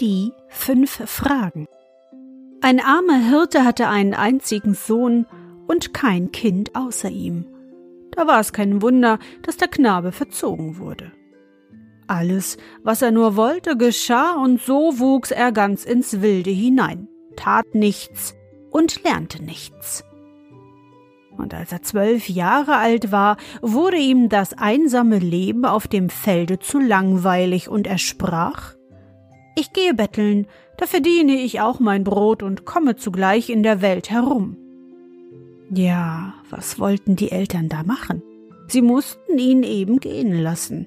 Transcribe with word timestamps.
Die 0.00 0.32
fünf 0.48 1.02
Fragen. 1.04 1.66
Ein 2.62 2.80
armer 2.80 3.18
Hirte 3.18 3.66
hatte 3.66 3.86
einen 3.88 4.14
einzigen 4.14 4.72
Sohn 4.72 5.26
und 5.66 5.92
kein 5.92 6.32
Kind 6.32 6.74
außer 6.74 7.10
ihm. 7.10 7.44
Da 8.12 8.26
war 8.26 8.40
es 8.40 8.54
kein 8.54 8.80
Wunder, 8.80 9.18
dass 9.42 9.58
der 9.58 9.68
Knabe 9.68 10.12
verzogen 10.12 10.78
wurde. 10.78 11.12
Alles, 12.06 12.56
was 12.82 13.02
er 13.02 13.10
nur 13.10 13.36
wollte, 13.36 13.76
geschah, 13.76 14.42
und 14.42 14.62
so 14.62 14.98
wuchs 14.98 15.32
er 15.32 15.52
ganz 15.52 15.84
ins 15.84 16.22
Wilde 16.22 16.50
hinein, 16.50 17.06
tat 17.36 17.74
nichts 17.74 18.34
und 18.70 19.04
lernte 19.04 19.42
nichts 19.42 20.02
und 21.36 21.54
als 21.54 21.72
er 21.72 21.80
zwölf 21.80 22.28
Jahre 22.28 22.76
alt 22.76 23.12
war, 23.12 23.38
wurde 23.62 23.96
ihm 23.96 24.28
das 24.28 24.52
einsame 24.52 25.18
Leben 25.18 25.64
auf 25.64 25.88
dem 25.88 26.10
Felde 26.10 26.58
zu 26.58 26.78
langweilig, 26.78 27.70
und 27.70 27.86
er 27.86 27.96
sprach 27.96 28.74
Ich 29.56 29.72
gehe 29.72 29.94
betteln, 29.94 30.46
da 30.78 30.86
verdiene 30.86 31.34
ich 31.34 31.60
auch 31.60 31.80
mein 31.80 32.04
Brot 32.04 32.42
und 32.42 32.64
komme 32.64 32.96
zugleich 32.96 33.50
in 33.50 33.62
der 33.62 33.82
Welt 33.82 34.10
herum. 34.10 34.56
Ja, 35.72 36.34
was 36.48 36.78
wollten 36.78 37.16
die 37.16 37.30
Eltern 37.30 37.68
da 37.68 37.82
machen? 37.82 38.22
Sie 38.68 38.82
mussten 38.82 39.38
ihn 39.38 39.62
eben 39.62 40.00
gehen 40.00 40.32
lassen. 40.32 40.86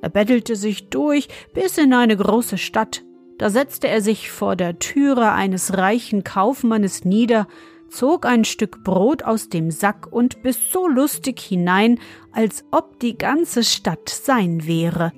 Er 0.00 0.08
bettelte 0.08 0.56
sich 0.56 0.88
durch 0.88 1.28
bis 1.54 1.78
in 1.78 1.92
eine 1.92 2.16
große 2.16 2.58
Stadt. 2.58 3.02
Da 3.38 3.50
setzte 3.50 3.88
er 3.88 4.00
sich 4.00 4.30
vor 4.30 4.56
der 4.56 4.78
Türe 4.78 5.32
eines 5.32 5.76
reichen 5.76 6.24
Kaufmannes 6.24 7.04
nieder, 7.04 7.48
zog 7.88 8.26
ein 8.26 8.44
Stück 8.44 8.84
Brot 8.84 9.22
aus 9.22 9.48
dem 9.48 9.70
Sack 9.70 10.06
und 10.10 10.42
biss 10.42 10.58
so 10.70 10.88
lustig 10.88 11.40
hinein, 11.40 11.98
als 12.32 12.64
ob 12.70 13.00
die 13.00 13.18
ganze 13.18 13.64
Stadt 13.64 14.08
sein 14.08 14.66
wäre 14.66 15.12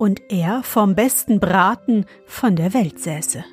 und 0.00 0.22
er 0.30 0.62
vom 0.62 0.94
besten 0.94 1.40
Braten 1.40 2.06
von 2.24 2.56
der 2.56 2.72
Welt 2.72 2.98
säße. 2.98 3.44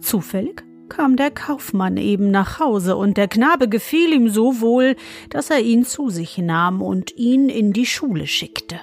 Zufällig 0.00 0.62
kam 0.90 1.16
der 1.16 1.30
Kaufmann 1.30 1.96
eben 1.96 2.30
nach 2.30 2.60
Hause, 2.60 2.94
und 2.94 3.16
der 3.16 3.26
Knabe 3.26 3.66
gefiel 3.66 4.12
ihm 4.12 4.28
so 4.28 4.60
wohl, 4.60 4.96
dass 5.30 5.48
er 5.48 5.60
ihn 5.60 5.86
zu 5.86 6.10
sich 6.10 6.36
nahm 6.36 6.82
und 6.82 7.16
ihn 7.16 7.48
in 7.48 7.72
die 7.72 7.86
Schule 7.86 8.26
schickte. 8.26 8.78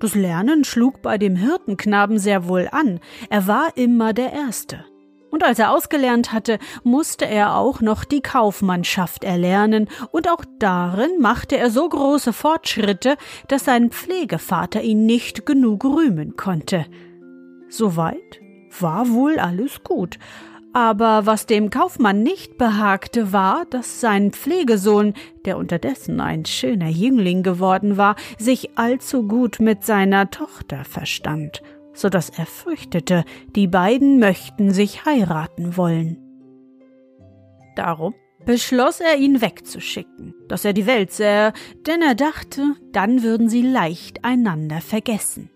Das 0.00 0.14
Lernen 0.14 0.64
schlug 0.64 1.02
bei 1.02 1.18
dem 1.18 1.36
Hirtenknaben 1.36 2.18
sehr 2.18 2.48
wohl 2.48 2.66
an, 2.72 2.98
er 3.28 3.46
war 3.46 3.76
immer 3.76 4.14
der 4.14 4.32
Erste. 4.32 4.86
Und 5.34 5.42
als 5.42 5.58
er 5.58 5.72
ausgelernt 5.72 6.32
hatte, 6.32 6.60
musste 6.84 7.26
er 7.26 7.56
auch 7.56 7.80
noch 7.80 8.04
die 8.04 8.20
Kaufmannschaft 8.20 9.24
erlernen, 9.24 9.88
und 10.12 10.30
auch 10.30 10.44
darin 10.60 11.10
machte 11.18 11.56
er 11.56 11.70
so 11.70 11.88
große 11.88 12.32
Fortschritte, 12.32 13.16
dass 13.48 13.64
sein 13.64 13.90
Pflegevater 13.90 14.80
ihn 14.82 15.06
nicht 15.06 15.44
genug 15.44 15.84
rühmen 15.84 16.36
konnte. 16.36 16.86
Soweit 17.68 18.40
war 18.78 19.10
wohl 19.10 19.40
alles 19.40 19.82
gut, 19.82 20.20
aber 20.72 21.26
was 21.26 21.46
dem 21.46 21.68
Kaufmann 21.68 22.22
nicht 22.22 22.56
behagte, 22.56 23.32
war, 23.32 23.64
dass 23.64 24.00
sein 24.00 24.30
Pflegesohn, 24.30 25.14
der 25.46 25.58
unterdessen 25.58 26.20
ein 26.20 26.44
schöner 26.44 26.90
Jüngling 26.90 27.42
geworden 27.42 27.96
war, 27.96 28.14
sich 28.38 28.78
allzu 28.78 29.26
gut 29.26 29.58
mit 29.58 29.84
seiner 29.84 30.30
Tochter 30.30 30.84
verstand 30.84 31.60
so 31.94 32.08
dass 32.08 32.28
er 32.28 32.46
fürchtete, 32.46 33.24
die 33.54 33.66
beiden 33.66 34.18
möchten 34.18 34.72
sich 34.72 35.04
heiraten 35.04 35.76
wollen. 35.76 36.18
Darum 37.76 38.14
beschloss 38.44 39.00
er, 39.00 39.16
ihn 39.16 39.40
wegzuschicken, 39.40 40.34
dass 40.48 40.64
er 40.64 40.72
die 40.72 40.86
Welt 40.86 41.12
sähe, 41.12 41.52
denn 41.86 42.02
er 42.02 42.14
dachte, 42.14 42.74
dann 42.92 43.22
würden 43.22 43.48
sie 43.48 43.62
leicht 43.62 44.24
einander 44.24 44.80
vergessen. 44.80 45.50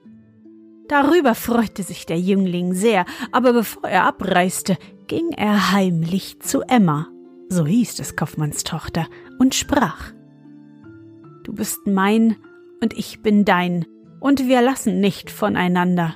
Darüber 0.88 1.34
freute 1.34 1.82
sich 1.82 2.06
der 2.06 2.19
Jüngling 2.19 2.72
sehr, 2.72 3.04
aber 3.31 3.53
bevor 3.53 3.88
er 3.91 4.04
abreiste, 4.04 4.78
ging 5.06 5.32
er 5.32 5.72
heimlich 5.72 6.41
zu 6.41 6.62
Emma, 6.62 7.09
so 7.50 7.66
hieß 7.66 7.97
des 7.97 8.16
Kaufmanns 8.16 8.65
Tochter, 8.65 9.06
und 9.38 9.54
sprach 9.54 10.12
Du 11.44 11.54
bist 11.54 11.87
mein 11.87 12.37
und 12.82 12.97
ich 12.97 13.22
bin 13.22 13.44
dein, 13.44 13.87
und 14.21 14.48
wir 14.48 14.60
lassen 14.62 15.00
nicht 15.00 15.31
voneinander. 15.31 16.15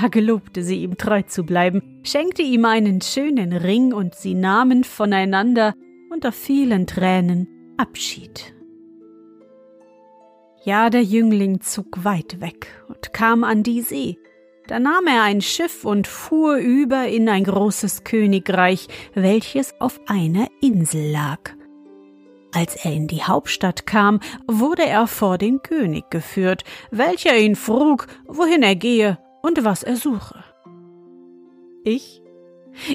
Da 0.00 0.08
gelobte 0.08 0.64
sie 0.64 0.82
ihm 0.82 0.96
treu 0.98 1.22
zu 1.22 1.44
bleiben, 1.44 2.00
schenkte 2.02 2.42
ihm 2.42 2.64
einen 2.64 3.00
schönen 3.00 3.52
Ring 3.52 3.92
und 3.92 4.16
sie 4.16 4.34
nahmen 4.34 4.82
voneinander 4.82 5.74
unter 6.10 6.32
vielen 6.32 6.88
Tränen 6.88 7.48
Abschied. 7.76 8.54
Ja, 10.64 10.90
der 10.90 11.02
Jüngling 11.02 11.60
zog 11.60 12.04
weit 12.04 12.40
weg 12.40 12.66
und 12.88 13.12
kam 13.12 13.44
an 13.44 13.62
die 13.62 13.82
See. 13.82 14.18
Da 14.66 14.80
nahm 14.80 15.06
er 15.06 15.22
ein 15.22 15.42
Schiff 15.42 15.84
und 15.84 16.06
fuhr 16.06 16.56
über 16.56 17.06
in 17.06 17.28
ein 17.28 17.44
großes 17.44 18.02
Königreich, 18.02 18.88
welches 19.12 19.78
auf 19.80 20.00
einer 20.06 20.48
Insel 20.60 21.12
lag. 21.12 21.52
Als 22.52 22.76
er 22.84 22.92
in 22.92 23.06
die 23.06 23.22
Hauptstadt 23.22 23.86
kam, 23.86 24.20
wurde 24.48 24.86
er 24.86 25.06
vor 25.06 25.38
den 25.38 25.62
König 25.62 26.10
geführt, 26.10 26.64
welcher 26.90 27.36
ihn 27.36 27.56
frug, 27.56 28.06
wohin 28.26 28.62
er 28.62 28.76
gehe 28.76 29.18
und 29.44 29.62
was 29.62 29.82
er 29.82 29.96
suche. 29.96 30.42
Ich? 31.84 32.22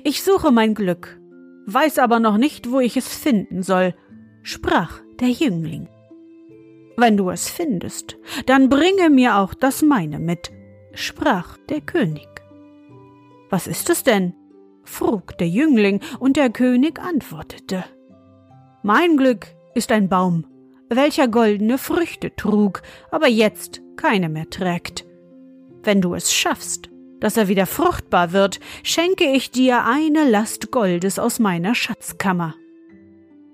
Ich 0.04 0.24
suche 0.24 0.52
mein 0.52 0.74
Glück, 0.74 1.22
weiß 1.68 2.00
aber 2.00 2.20
noch 2.20 2.38
nicht, 2.38 2.72
wo 2.72 2.80
ich 2.80 2.98
es 2.98 3.08
finden 3.16 3.62
soll, 3.62 3.94
sprach 4.42 5.00
der 5.20 5.30
Jüngling. 5.30 5.88
Wenn 6.98 7.18
du 7.18 7.30
es 7.30 7.50
findest, 7.50 8.18
dann 8.48 8.68
bringe 8.68 9.12
mir 9.12 9.38
auch 9.38 9.54
das 9.54 9.84
meine 9.84 10.18
mit, 10.18 10.52
sprach 10.94 11.56
der 11.70 11.82
König. 11.82 12.28
Was 13.52 13.68
ist 13.68 13.92
es 13.92 14.04
denn? 14.04 14.34
frug 14.84 15.38
der 15.38 15.48
Jüngling, 15.48 16.02
und 16.20 16.36
der 16.36 16.50
König 16.50 17.00
antwortete. 17.00 17.86
Mein 18.82 19.18
Glück 19.18 19.46
ist 19.76 19.92
ein 19.92 20.10
Baum, 20.10 20.48
welcher 20.90 21.28
goldene 21.28 21.78
Früchte 21.78 22.36
trug, 22.36 22.82
aber 23.12 23.28
jetzt 23.28 23.82
keine 23.98 24.30
mehr 24.30 24.50
trägt. 24.50 25.06
Wenn 25.84 26.02
du 26.02 26.14
es 26.14 26.34
schaffst, 26.34 26.90
dass 27.20 27.38
er 27.38 27.48
wieder 27.48 27.66
fruchtbar 27.66 28.32
wird, 28.32 28.60
schenke 28.84 29.26
ich 29.26 29.52
dir 29.52 29.86
eine 29.86 30.30
Last 30.30 30.72
Goldes 30.72 31.20
aus 31.20 31.40
meiner 31.40 31.76
Schatzkammer. 31.76 32.56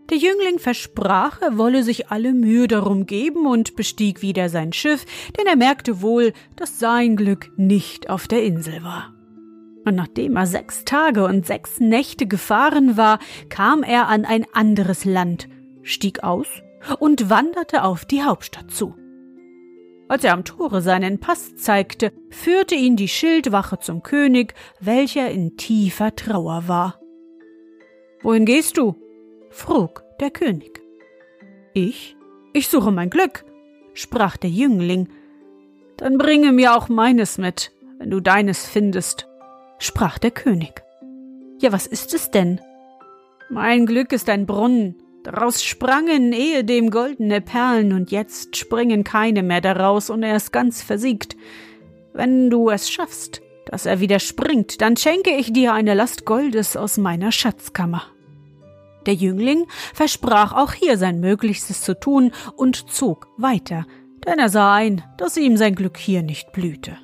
Der 0.10 0.18
Jüngling 0.18 0.60
versprach, 0.60 1.42
er 1.42 1.58
wolle 1.58 1.82
sich 1.82 2.10
alle 2.12 2.34
Mühe 2.34 2.68
darum 2.68 3.08
geben 3.08 3.48
und 3.48 3.76
bestieg 3.76 4.22
wieder 4.22 4.50
sein 4.50 4.72
Schiff, 4.72 5.06
denn 5.36 5.48
er 5.48 5.56
merkte 5.56 6.02
wohl, 6.02 6.34
dass 6.56 6.80
sein 6.80 7.16
Glück 7.16 7.52
nicht 7.58 8.10
auf 8.10 8.28
der 8.28 8.44
Insel 8.44 8.84
war. 8.84 9.16
Und 9.84 9.96
nachdem 9.96 10.36
er 10.36 10.46
sechs 10.46 10.86
Tage 10.86 11.26
und 11.26 11.46
sechs 11.46 11.80
Nächte 11.80 12.28
gefahren 12.28 12.98
war, 12.98 13.20
kam 13.50 13.82
er 13.82 14.08
an 14.08 14.26
ein 14.26 14.46
anderes 14.54 15.06
Land, 15.06 15.48
stieg 15.82 16.24
aus 16.24 16.48
und 17.00 17.30
wanderte 17.32 17.84
auf 17.84 18.06
die 18.06 18.24
Hauptstadt 18.24 18.70
zu. 18.70 18.96
Als 20.08 20.24
er 20.24 20.34
am 20.34 20.46
Tore 20.46 20.82
seinen 20.82 21.20
Pass 21.20 21.56
zeigte, 21.56 22.12
führte 22.30 22.76
ihn 22.76 22.96
die 22.96 23.08
Schildwache 23.08 23.80
zum 23.80 24.04
König, 24.04 24.54
welcher 24.80 25.32
in 25.32 25.58
tiefer 25.58 26.16
Trauer 26.16 26.68
war. 26.68 27.00
Wohin 28.22 28.46
gehst 28.46 28.78
du? 28.78 28.96
frug 29.50 30.04
der 30.20 30.30
König. 30.30 30.82
Ich? 31.74 32.16
Ich 32.54 32.70
suche 32.70 32.92
mein 32.92 33.10
Glück, 33.10 33.46
sprach 33.94 34.38
der 34.38 34.50
Jüngling. 34.50 35.10
Dann 35.98 36.18
bringe 36.18 36.52
mir 36.52 36.76
auch 36.76 36.88
meines 36.88 37.38
mit, 37.38 37.72
wenn 37.98 38.12
du 38.12 38.20
deines 38.20 38.66
findest, 38.68 39.28
sprach 39.80 40.20
der 40.20 40.32
König. 40.32 40.84
Ja, 41.60 41.72
was 41.72 41.88
ist 41.88 42.14
es 42.14 42.32
denn? 42.32 42.62
Mein 43.50 43.86
Glück 43.86 44.12
ist 44.12 44.30
ein 44.30 44.46
Brunnen, 44.46 45.02
daraus 45.26 45.64
sprangen 45.64 46.32
ehedem 46.34 46.90
goldene 46.90 47.42
Perlen, 47.42 47.94
und 47.94 48.12
jetzt 48.12 48.56
springen 48.56 49.04
keine 49.04 49.44
mehr 49.44 49.62
daraus, 49.62 50.10
und 50.10 50.24
er 50.24 50.36
ist 50.36 50.52
ganz 50.52 50.82
versiegt. 50.82 51.36
Wenn 52.14 52.50
du 52.50 52.70
es 52.70 52.90
schaffst, 52.90 53.42
dass 53.66 53.86
er 53.86 54.00
wieder 54.00 54.20
springt, 54.20 54.82
dann 54.82 54.96
schenke 54.96 55.32
ich 55.32 55.52
dir 55.52 55.74
eine 55.74 55.94
Last 55.94 56.26
Goldes 56.26 56.78
aus 56.78 56.98
meiner 56.98 57.32
Schatzkammer. 57.32 58.04
Der 59.06 59.14
Jüngling 59.14 59.66
versprach 59.94 60.54
auch 60.54 60.74
hier 60.74 60.98
sein 60.98 61.20
Möglichstes 61.20 61.82
zu 61.82 62.00
tun 62.00 62.32
und 62.56 62.90
zog 62.90 63.28
weiter, 63.38 63.86
denn 64.26 64.40
er 64.40 64.50
sah 64.50 64.74
ein, 64.74 65.04
dass 65.18 65.38
ihm 65.38 65.58
sein 65.58 65.76
Glück 65.76 65.98
hier 65.98 66.24
nicht 66.24 66.52
blühte. 66.52 66.98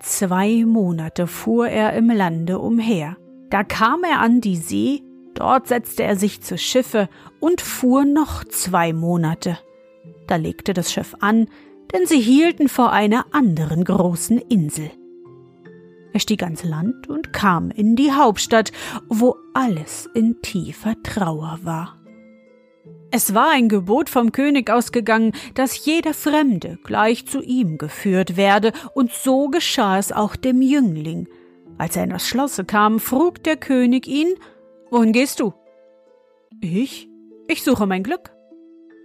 Zwei 0.00 0.64
Monate 0.64 1.26
fuhr 1.26 1.68
er 1.68 1.92
im 1.92 2.10
Lande 2.10 2.58
umher. 2.58 3.16
Da 3.50 3.64
kam 3.64 4.02
er 4.02 4.20
an 4.20 4.40
die 4.40 4.56
See, 4.56 5.02
dort 5.40 5.68
setzte 5.68 6.02
er 6.02 6.16
sich 6.16 6.42
zu 6.42 6.58
Schiffe 6.58 7.08
und 7.40 7.62
fuhr 7.62 8.04
noch 8.04 8.44
zwei 8.44 8.92
Monate. 8.92 9.58
Da 10.26 10.36
legte 10.36 10.74
das 10.74 10.92
Schiff 10.92 11.16
an, 11.20 11.48
denn 11.92 12.06
sie 12.06 12.20
hielten 12.20 12.68
vor 12.68 12.92
einer 12.92 13.24
anderen 13.32 13.84
großen 13.84 14.38
Insel. 14.38 14.90
Er 16.12 16.20
stieg 16.20 16.42
ans 16.42 16.62
Land 16.62 17.08
und 17.08 17.32
kam 17.32 17.70
in 17.70 17.96
die 17.96 18.12
Hauptstadt, 18.12 18.70
wo 19.08 19.36
alles 19.54 20.08
in 20.14 20.42
tiefer 20.42 20.94
Trauer 21.02 21.58
war. 21.62 21.96
Es 23.10 23.32
war 23.32 23.50
ein 23.50 23.68
Gebot 23.68 24.10
vom 24.10 24.30
König 24.32 24.70
ausgegangen, 24.70 25.32
dass 25.54 25.84
jeder 25.86 26.12
Fremde 26.12 26.78
gleich 26.84 27.26
zu 27.26 27.40
ihm 27.40 27.78
geführt 27.78 28.36
werde, 28.36 28.72
und 28.94 29.10
so 29.10 29.48
geschah 29.48 29.98
es 29.98 30.12
auch 30.12 30.36
dem 30.36 30.60
Jüngling. 30.60 31.28
Als 31.78 31.96
er 31.96 32.04
in 32.04 32.10
das 32.10 32.28
Schlosse 32.28 32.64
kam, 32.64 33.00
frug 33.00 33.42
der 33.42 33.56
König 33.56 34.06
ihn, 34.06 34.34
Wohin 34.90 35.12
gehst 35.12 35.40
du? 35.40 35.54
Ich? 36.60 37.08
Ich 37.48 37.62
suche 37.62 37.86
mein 37.86 38.02
Glück. 38.02 38.32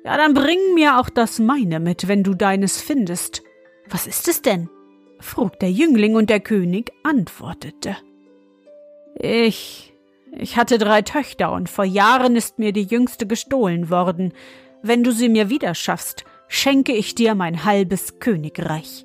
Ja, 0.04 0.18
dann 0.18 0.34
bring 0.34 0.60
mir 0.74 1.00
auch 1.00 1.10
das 1.10 1.40
meine 1.40 1.80
mit, 1.80 2.08
wenn 2.08 2.24
du 2.24 2.34
deines 2.34 2.82
findest. 2.82 3.44
Was 3.90 4.08
ist 4.08 4.28
es 4.28 4.42
denn? 4.42 4.70
frug 5.20 5.60
der 5.60 5.72
Jüngling, 5.72 6.16
und 6.16 6.30
der 6.30 6.40
König 6.40 6.92
antwortete. 7.04 7.96
Ich 9.16 9.96
ich 10.38 10.58
hatte 10.58 10.78
drei 10.78 11.02
Töchter, 11.02 11.52
und 11.54 11.70
vor 11.70 11.86
Jahren 11.86 12.36
ist 12.36 12.60
mir 12.60 12.74
die 12.74 12.84
jüngste 12.84 13.26
gestohlen 13.26 13.90
worden. 13.90 14.34
Wenn 14.82 15.04
du 15.04 15.12
sie 15.12 15.30
mir 15.30 15.50
wieder 15.50 15.74
schaffst, 15.74 16.26
schenke 16.50 16.92
ich 16.92 17.16
dir 17.16 17.36
mein 17.36 17.64
halbes 17.64 18.20
Königreich. 18.20 19.05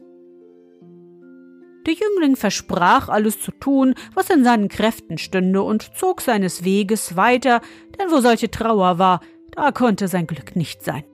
Der 1.86 1.94
Jüngling 1.94 2.36
versprach, 2.36 3.08
alles 3.08 3.40
zu 3.40 3.52
tun, 3.52 3.94
was 4.14 4.28
in 4.30 4.44
seinen 4.44 4.68
Kräften 4.68 5.18
stünde, 5.18 5.62
und 5.62 5.96
zog 5.96 6.20
seines 6.20 6.64
Weges 6.64 7.16
weiter, 7.16 7.60
denn 7.98 8.10
wo 8.10 8.20
solche 8.20 8.50
Trauer 8.50 8.98
war, 8.98 9.20
da 9.52 9.72
konnte 9.72 10.08
sein 10.08 10.26
Glück 10.26 10.56
nicht 10.56 10.82
sein. 10.82 11.04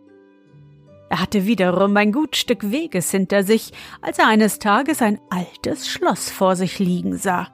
Er 1.09 1.21
hatte 1.21 1.47
wiederum 1.47 1.97
ein 1.97 2.11
gut 2.11 2.35
Stück 2.35 2.71
Weges 2.73 3.11
hinter 3.11 3.45
sich, 3.45 3.73
als 4.03 4.19
er 4.19 4.27
eines 4.27 4.59
Tages 4.59 5.03
ein 5.03 5.21
altes 5.31 5.89
Schloss 5.89 6.31
vor 6.31 6.57
sich 6.57 6.81
liegen 6.81 7.17
sah. 7.17 7.49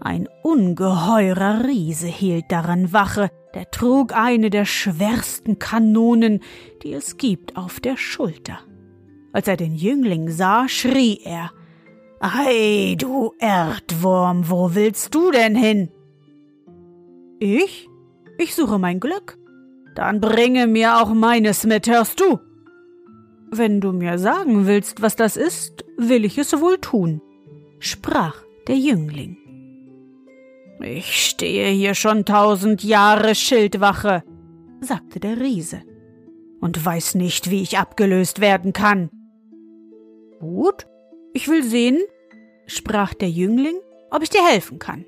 Ein 0.00 0.28
ungeheurer 0.42 1.64
Riese 1.64 2.06
hielt 2.06 2.44
daran 2.50 2.92
Wache, 2.92 3.30
der 3.54 3.70
trug 3.70 4.12
eine 4.12 4.50
der 4.50 4.66
schwersten 4.66 5.58
Kanonen, 5.58 6.40
die 6.82 6.92
es 6.92 7.16
gibt, 7.16 7.56
auf 7.56 7.80
der 7.80 7.96
Schulter. 7.96 8.60
Als 9.32 9.48
er 9.48 9.56
den 9.56 9.74
Jüngling 9.74 10.30
sah, 10.30 10.68
schrie 10.68 11.20
er 11.24 11.50
Ei, 12.18 12.96
du 12.98 13.34
Erdwurm, 13.38 14.48
wo 14.48 14.74
willst 14.74 15.14
du 15.14 15.30
denn 15.30 15.54
hin? 15.54 15.90
Ich? 17.38 17.88
Ich 18.38 18.54
suche 18.54 18.78
mein 18.78 19.00
Glück. 19.00 19.38
Dann 19.94 20.20
bringe 20.20 20.66
mir 20.66 21.00
auch 21.00 21.12
meines 21.12 21.64
mit, 21.64 21.86
hörst 21.88 22.20
du? 22.20 22.38
Wenn 23.50 23.80
du 23.80 23.92
mir 23.92 24.18
sagen 24.18 24.66
willst, 24.66 25.02
was 25.02 25.16
das 25.16 25.36
ist, 25.36 25.84
will 25.96 26.24
ich 26.24 26.38
es 26.38 26.58
wohl 26.60 26.78
tun, 26.78 27.20
sprach 27.78 28.42
der 28.66 28.76
Jüngling. 28.76 29.36
Ich 30.80 31.28
stehe 31.28 31.68
hier 31.68 31.94
schon 31.94 32.24
tausend 32.24 32.82
Jahre 32.82 33.34
Schildwache, 33.34 34.22
sagte 34.80 35.20
der 35.20 35.38
Riese, 35.38 35.82
und 36.60 36.84
weiß 36.84 37.14
nicht, 37.14 37.50
wie 37.50 37.62
ich 37.62 37.78
abgelöst 37.78 38.40
werden 38.40 38.72
kann. 38.72 39.10
Gut, 40.40 40.86
ich 41.36 41.48
will 41.48 41.62
sehen, 41.62 41.98
sprach 42.66 43.12
der 43.12 43.28
Jüngling, 43.28 43.76
ob 44.10 44.22
ich 44.22 44.30
dir 44.30 44.44
helfen 44.44 44.78
kann, 44.78 45.04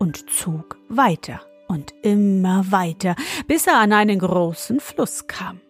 und 0.00 0.28
zog 0.28 0.76
weiter 0.88 1.40
und 1.68 1.94
immer 2.02 2.64
weiter, 2.70 3.14
bis 3.46 3.68
er 3.68 3.78
an 3.78 3.92
einen 3.92 4.18
großen 4.18 4.80
Fluss 4.80 5.28
kam. 5.28 5.60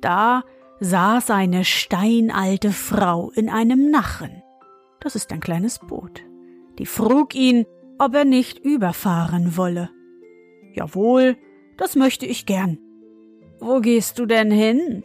Da 0.00 0.44
saß 0.78 1.30
eine 1.30 1.64
steinalte 1.64 2.70
Frau 2.70 3.32
in 3.32 3.50
einem 3.50 3.90
Nachen. 3.90 4.42
Das 5.00 5.16
ist 5.16 5.32
ein 5.32 5.40
kleines 5.40 5.80
Boot. 5.80 6.22
Die 6.78 6.86
frug 6.86 7.34
ihn, 7.34 7.66
ob 7.98 8.14
er 8.14 8.24
nicht 8.24 8.60
überfahren 8.60 9.56
wolle. 9.56 9.90
Jawohl, 10.74 11.36
das 11.76 11.96
möchte 11.96 12.24
ich 12.24 12.46
gern. 12.46 12.78
Wo 13.58 13.80
gehst 13.80 14.20
du 14.20 14.26
denn 14.26 14.52
hin? 14.52 15.02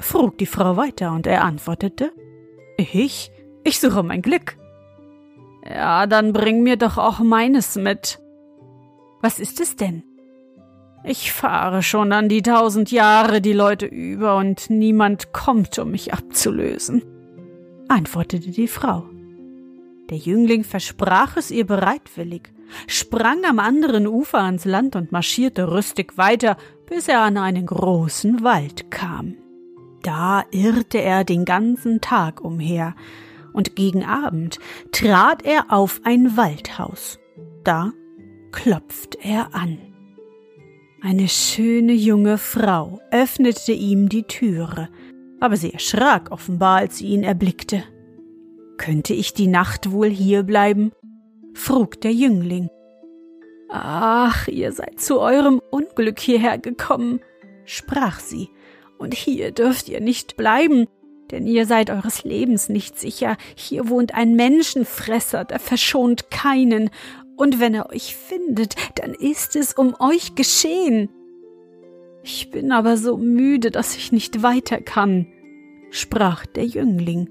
frug 0.00 0.38
die 0.38 0.46
Frau 0.46 0.76
weiter, 0.76 1.12
und 1.12 1.28
er 1.28 1.44
antwortete 1.44 2.12
Ich? 2.92 3.30
Ich 3.64 3.80
suche 3.80 4.02
mein 4.02 4.22
Glück. 4.22 4.56
Ja, 5.64 6.06
dann 6.06 6.32
bring 6.32 6.62
mir 6.62 6.76
doch 6.76 6.98
auch 6.98 7.20
meines 7.20 7.76
mit. 7.76 8.18
Was 9.20 9.38
ist 9.38 9.60
es 9.60 9.76
denn? 9.76 10.02
Ich 11.04 11.32
fahre 11.32 11.82
schon 11.82 12.12
an 12.12 12.28
die 12.28 12.42
tausend 12.42 12.92
Jahre 12.92 13.40
die 13.40 13.52
Leute 13.52 13.86
über, 13.86 14.36
und 14.36 14.70
niemand 14.70 15.32
kommt, 15.32 15.78
um 15.78 15.90
mich 15.90 16.12
abzulösen, 16.12 17.02
antwortete 17.88 18.50
die 18.50 18.68
Frau. 18.68 19.08
Der 20.10 20.18
Jüngling 20.18 20.62
versprach 20.62 21.36
es 21.36 21.50
ihr 21.50 21.66
bereitwillig, 21.66 22.52
sprang 22.86 23.44
am 23.44 23.58
anderen 23.58 24.06
Ufer 24.06 24.40
ans 24.40 24.64
Land 24.64 24.94
und 24.94 25.10
marschierte 25.10 25.72
rüstig 25.72 26.16
weiter, 26.18 26.56
bis 26.88 27.08
er 27.08 27.20
an 27.22 27.36
einen 27.36 27.66
großen 27.66 28.44
Wald 28.44 28.90
kam. 28.90 29.36
Da 30.02 30.44
irrte 30.50 31.00
er 31.00 31.24
den 31.24 31.44
ganzen 31.44 32.00
Tag 32.00 32.42
umher, 32.42 32.94
und 33.52 33.76
gegen 33.76 34.04
Abend 34.04 34.58
trat 34.92 35.44
er 35.44 35.66
auf 35.72 36.00
ein 36.04 36.36
Waldhaus. 36.36 37.18
Da 37.64 37.92
klopfte 38.50 39.18
er 39.22 39.54
an. 39.54 39.78
Eine 41.02 41.28
schöne 41.28 41.92
junge 41.92 42.38
Frau 42.38 43.00
öffnete 43.10 43.72
ihm 43.72 44.08
die 44.08 44.22
Türe, 44.22 44.88
aber 45.40 45.56
sie 45.56 45.72
erschrak 45.72 46.30
offenbar, 46.30 46.78
als 46.78 46.98
sie 46.98 47.08
ihn 47.08 47.24
erblickte. 47.24 47.82
Könnte 48.76 49.12
ich 49.12 49.34
die 49.34 49.48
Nacht 49.48 49.90
wohl 49.90 50.08
hier 50.08 50.42
bleiben? 50.44 50.92
frug 51.54 52.00
der 52.00 52.12
Jüngling. 52.12 52.68
Ach, 53.68 54.48
ihr 54.48 54.72
seid 54.72 55.00
zu 55.00 55.18
eurem 55.18 55.60
Unglück 55.70 56.20
hierher 56.20 56.58
gekommen, 56.58 57.20
sprach 57.64 58.20
sie, 58.20 58.48
und 59.02 59.14
hier 59.14 59.50
dürft 59.50 59.88
ihr 59.88 60.00
nicht 60.00 60.36
bleiben, 60.36 60.86
denn 61.32 61.46
ihr 61.46 61.66
seid 61.66 61.90
eures 61.90 62.22
Lebens 62.22 62.68
nicht 62.68 62.98
sicher. 62.98 63.36
Hier 63.56 63.88
wohnt 63.88 64.14
ein 64.14 64.36
Menschenfresser, 64.36 65.44
der 65.44 65.58
verschont 65.58 66.30
keinen, 66.30 66.88
und 67.36 67.58
wenn 67.58 67.74
er 67.74 67.90
euch 67.90 68.14
findet, 68.14 68.76
dann 68.94 69.14
ist 69.14 69.56
es 69.56 69.72
um 69.72 69.96
euch 69.98 70.36
geschehen. 70.36 71.08
Ich 72.22 72.50
bin 72.50 72.70
aber 72.70 72.96
so 72.96 73.16
müde, 73.16 73.72
dass 73.72 73.96
ich 73.96 74.12
nicht 74.12 74.44
weiter 74.44 74.80
kann, 74.80 75.26
sprach 75.90 76.46
der 76.46 76.66
Jüngling. 76.66 77.28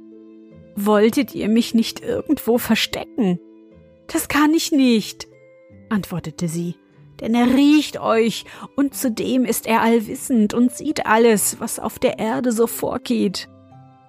Wolltet 0.76 1.34
ihr 1.34 1.48
mich 1.48 1.74
nicht 1.74 2.02
irgendwo 2.02 2.58
verstecken? 2.58 3.40
Das 4.08 4.28
kann 4.28 4.54
ich 4.54 4.74
nicht, 4.74 5.28
antwortete 5.90 6.50
sie, 6.50 6.76
denn 7.22 7.36
er 7.36 7.48
riecht 7.48 8.00
euch, 8.00 8.46
und 8.76 8.96
zudem 8.96 9.46
ist 9.46 9.68
er 9.68 9.82
allwissend 9.82 10.54
und 10.54 10.72
sieht 10.72 11.06
alles, 11.06 11.60
was 11.60 11.80
auf 11.80 12.00
der 12.00 12.20
Erde 12.20 12.52
so 12.52 12.68
vorgeht. 12.68 13.48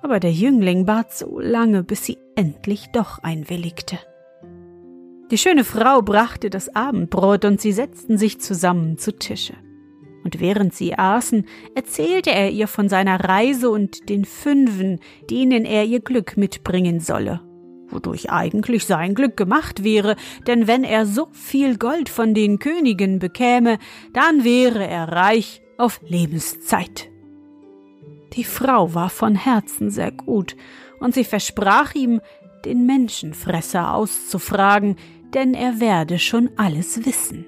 Aber 0.02 0.18
der 0.18 0.32
Jüngling 0.32 0.84
bat 0.84 1.12
so 1.12 1.38
lange, 1.38 1.84
bis 1.84 2.04
sie 2.04 2.18
endlich 2.34 2.86
doch 2.92 3.18
einwilligte. 3.20 3.98
Die 5.30 5.38
schöne 5.38 5.64
Frau 5.64 6.02
brachte 6.02 6.50
das 6.50 6.74
Abendbrot 6.74 7.44
und 7.44 7.60
sie 7.60 7.72
setzten 7.72 8.18
sich 8.18 8.40
zusammen 8.40 8.98
zu 8.98 9.16
Tische 9.16 9.54
und 10.24 10.40
während 10.40 10.74
sie 10.74 10.98
aßen, 10.98 11.46
erzählte 11.74 12.30
er 12.30 12.50
ihr 12.50 12.68
von 12.68 12.88
seiner 12.88 13.22
Reise 13.24 13.70
und 13.70 14.08
den 14.08 14.24
Fünfen, 14.24 15.00
denen 15.30 15.64
er 15.64 15.84
ihr 15.84 16.00
Glück 16.00 16.36
mitbringen 16.36 17.00
solle, 17.00 17.40
wodurch 17.92 18.30
eigentlich 18.30 18.86
sein 18.86 19.14
Glück 19.14 19.36
gemacht 19.36 19.84
wäre, 19.84 20.16
denn 20.46 20.66
wenn 20.66 20.84
er 20.84 21.06
so 21.06 21.28
viel 21.32 21.76
Gold 21.76 22.08
von 22.08 22.34
den 22.34 22.58
Königen 22.58 23.18
bekäme, 23.18 23.78
dann 24.12 24.44
wäre 24.44 24.86
er 24.86 25.08
reich 25.08 25.62
auf 25.78 26.00
Lebenszeit. 26.06 27.10
Die 28.34 28.44
Frau 28.44 28.94
war 28.94 29.10
von 29.10 29.34
Herzen 29.34 29.90
sehr 29.90 30.10
gut, 30.10 30.56
und 31.00 31.14
sie 31.14 31.24
versprach 31.24 31.94
ihm, 31.94 32.20
den 32.64 32.86
Menschenfresser 32.86 33.94
auszufragen, 33.94 34.96
denn 35.34 35.54
er 35.54 35.80
werde 35.80 36.18
schon 36.18 36.50
alles 36.56 37.04
wissen. 37.04 37.44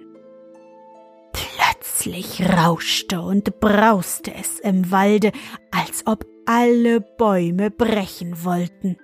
Plötzlich 1.33 2.43
rauschte 2.43 3.21
und 3.21 3.61
brauste 3.61 4.35
es 4.35 4.59
im 4.61 4.91
Walde, 4.91 5.33
als 5.71 6.07
ob 6.07 6.27
alle 6.47 7.01
Bäume 7.01 7.71
brechen 7.71 8.45
wollten. 8.45 8.97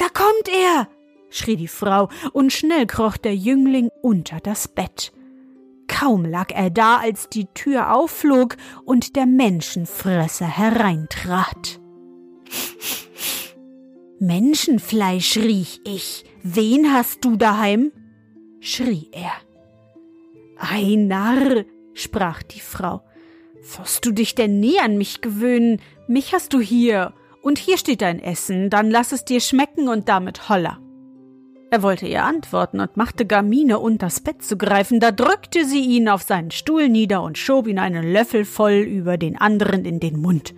Da 0.00 0.08
kommt 0.08 0.48
er! 0.48 0.88
schrie 1.28 1.56
die 1.56 1.68
Frau, 1.68 2.08
und 2.32 2.54
schnell 2.54 2.86
kroch 2.86 3.18
der 3.18 3.36
Jüngling 3.36 3.90
unter 4.00 4.40
das 4.40 4.66
Bett. 4.66 5.12
Kaum 5.88 6.24
lag 6.24 6.50
er 6.54 6.70
da, 6.70 6.96
als 6.96 7.28
die 7.28 7.46
Tür 7.52 7.94
aufflog 7.94 8.56
und 8.86 9.14
der 9.14 9.26
Menschenfresser 9.26 10.46
hereintrat. 10.46 11.80
Menschenfleisch 14.18 15.36
riech 15.36 15.82
ich. 15.84 16.24
Wen 16.42 16.94
hast 16.94 17.22
du 17.26 17.36
daheim? 17.36 17.92
schrie 18.60 19.10
er. 19.12 19.32
Ei 20.56 20.94
Narr, 20.96 21.64
sprach 21.92 22.42
die 22.42 22.60
Frau, 22.60 23.02
wirst 23.76 24.06
du 24.06 24.12
dich 24.12 24.34
denn 24.34 24.60
nie 24.60 24.80
an 24.80 24.96
mich 24.96 25.20
gewöhnen? 25.20 25.78
Mich 26.08 26.32
hast 26.32 26.54
du 26.54 26.60
hier, 26.60 27.12
und 27.42 27.58
hier 27.58 27.78
steht 27.78 28.02
dein 28.02 28.20
Essen, 28.20 28.70
dann 28.70 28.90
lass 28.90 29.12
es 29.12 29.24
dir 29.24 29.40
schmecken 29.40 29.88
und 29.88 30.08
damit 30.08 30.48
holla. 30.48 30.78
Er 31.72 31.82
wollte 31.84 32.06
ihr 32.06 32.24
antworten 32.24 32.80
und 32.80 32.96
machte 32.96 33.26
gar 33.26 33.42
Miene, 33.42 33.78
unters 33.78 34.20
Bett 34.20 34.42
zu 34.42 34.56
greifen, 34.56 34.98
da 34.98 35.12
drückte 35.12 35.64
sie 35.64 35.84
ihn 35.84 36.08
auf 36.08 36.22
seinen 36.22 36.50
Stuhl 36.50 36.88
nieder 36.88 37.22
und 37.22 37.38
schob 37.38 37.68
ihn 37.68 37.78
einen 37.78 38.12
Löffel 38.12 38.44
voll 38.44 38.72
über 38.72 39.16
den 39.16 39.36
anderen 39.40 39.84
in 39.84 40.00
den 40.00 40.20
Mund. 40.20 40.52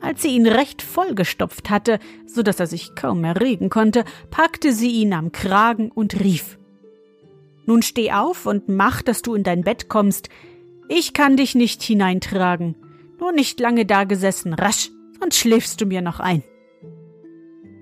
Als 0.00 0.22
sie 0.22 0.34
ihn 0.34 0.46
recht 0.46 0.82
vollgestopft 0.82 1.70
hatte, 1.70 2.00
so 2.26 2.42
dass 2.42 2.58
er 2.58 2.66
sich 2.66 2.96
kaum 2.96 3.20
mehr 3.20 3.40
regen 3.40 3.70
konnte, 3.70 4.04
packte 4.30 4.72
sie 4.72 4.90
ihn 4.90 5.12
am 5.12 5.30
Kragen 5.30 5.90
und 5.92 6.20
rief 6.20 6.58
Nun 7.66 7.82
steh 7.82 8.12
auf 8.12 8.46
und 8.46 8.68
mach, 8.68 9.02
dass 9.02 9.22
du 9.22 9.34
in 9.34 9.44
dein 9.44 9.62
Bett 9.62 9.88
kommst. 9.88 10.28
Ich 10.88 11.12
kann 11.12 11.36
dich 11.36 11.54
nicht 11.54 11.82
hineintragen. 11.82 12.74
Nur 13.20 13.32
nicht 13.32 13.60
lange 13.60 13.86
dagesessen, 13.86 14.54
rasch, 14.54 14.90
sonst 15.20 15.36
schläfst 15.36 15.80
du 15.80 15.86
mir 15.86 16.02
noch 16.02 16.20
ein. 16.20 16.42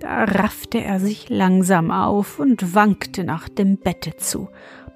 Da 0.00 0.24
raffte 0.24 0.82
er 0.82 1.00
sich 1.00 1.28
langsam 1.28 1.90
auf 1.90 2.38
und 2.38 2.74
wankte 2.74 3.24
nach 3.24 3.48
dem 3.48 3.78
Bette 3.78 4.16
zu. 4.16 4.48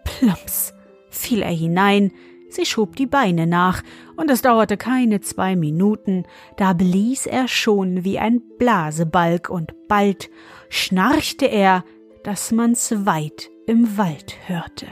Plumps 0.05 0.75
fiel 1.11 1.43
er 1.43 1.55
hinein, 1.55 2.13
sie 2.49 2.67
schob 2.67 2.97
die 2.97 3.07
Beine 3.07 3.47
nach, 3.47 3.83
und 4.17 4.31
es 4.31 4.43
dauerte 4.43 4.77
keine 4.77 5.21
zwei 5.21 5.57
Minuten, 5.57 6.25
da 6.57 6.73
blies 6.73 7.27
er 7.27 7.49
schon 7.49 8.05
wie 8.05 8.19
ein 8.19 8.43
Blasebalg, 8.59 9.49
und 9.49 9.75
bald 9.89 10.31
schnarchte 10.69 11.47
er, 11.47 11.85
dass 12.23 12.53
man's 12.53 13.07
weit 13.07 13.51
im 13.67 13.97
Wald 13.97 14.37
hörte. 14.47 14.87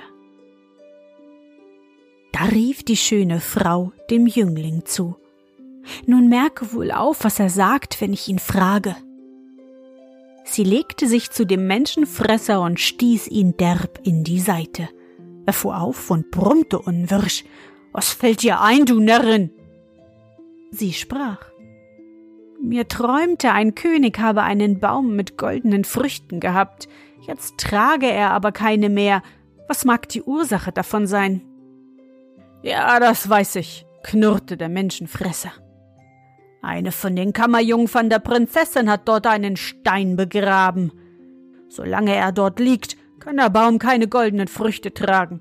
Da 2.32 2.44
rief 2.44 2.84
die 2.84 2.96
schöne 2.96 3.40
Frau 3.40 3.92
dem 4.10 4.26
Jüngling 4.26 4.84
zu. 4.84 5.16
Nun 6.06 6.28
merke 6.28 6.72
wohl 6.72 6.90
auf, 6.90 7.24
was 7.24 7.38
er 7.38 7.50
sagt, 7.50 8.00
wenn 8.00 8.12
ich 8.12 8.28
ihn 8.28 8.38
frage. 8.38 8.96
Sie 10.44 10.64
legte 10.64 11.06
sich 11.06 11.30
zu 11.30 11.44
dem 11.44 11.66
Menschenfresser 11.66 12.60
und 12.60 12.80
stieß 12.80 13.28
ihn 13.28 13.56
derb 13.56 14.00
in 14.04 14.24
die 14.24 14.40
Seite. 14.40 14.88
Er 15.44 15.52
fuhr 15.52 15.80
auf 15.80 16.10
und 16.10 16.30
brummte 16.30 16.78
unwirsch. 16.78 17.44
Was 17.92 18.12
fällt 18.12 18.42
dir 18.42 18.60
ein, 18.60 18.86
du 18.86 18.98
Närrin? 19.00 19.50
Sie 20.70 20.92
sprach. 20.92 21.40
Mir 22.60 22.88
träumte, 22.88 23.52
ein 23.52 23.74
König 23.74 24.18
habe 24.18 24.42
einen 24.42 24.80
Baum 24.80 25.14
mit 25.16 25.36
goldenen 25.36 25.84
Früchten 25.84 26.40
gehabt. 26.40 26.88
Jetzt 27.26 27.58
trage 27.58 28.06
er 28.06 28.30
aber 28.30 28.52
keine 28.52 28.88
mehr. 28.88 29.22
Was 29.68 29.84
mag 29.84 30.08
die 30.08 30.22
Ursache 30.22 30.72
davon 30.72 31.06
sein? 31.06 31.42
Ja, 32.62 32.98
das 33.00 33.28
weiß 33.28 33.56
ich, 33.56 33.86
knurrte 34.02 34.56
der 34.56 34.68
Menschenfresser. 34.68 35.52
Eine 36.60 36.92
von 36.92 37.14
den 37.14 37.32
Kammerjungfern 37.32 38.10
der 38.10 38.18
Prinzessin 38.18 38.90
hat 38.90 39.06
dort 39.06 39.26
einen 39.26 39.56
Stein 39.56 40.16
begraben. 40.16 40.92
Solange 41.68 42.14
er 42.14 42.32
dort 42.32 42.58
liegt, 42.58 42.96
kann 43.20 43.36
der 43.36 43.50
Baum 43.50 43.78
keine 43.78 44.08
goldenen 44.08 44.48
Früchte 44.48 44.92
tragen. 44.92 45.40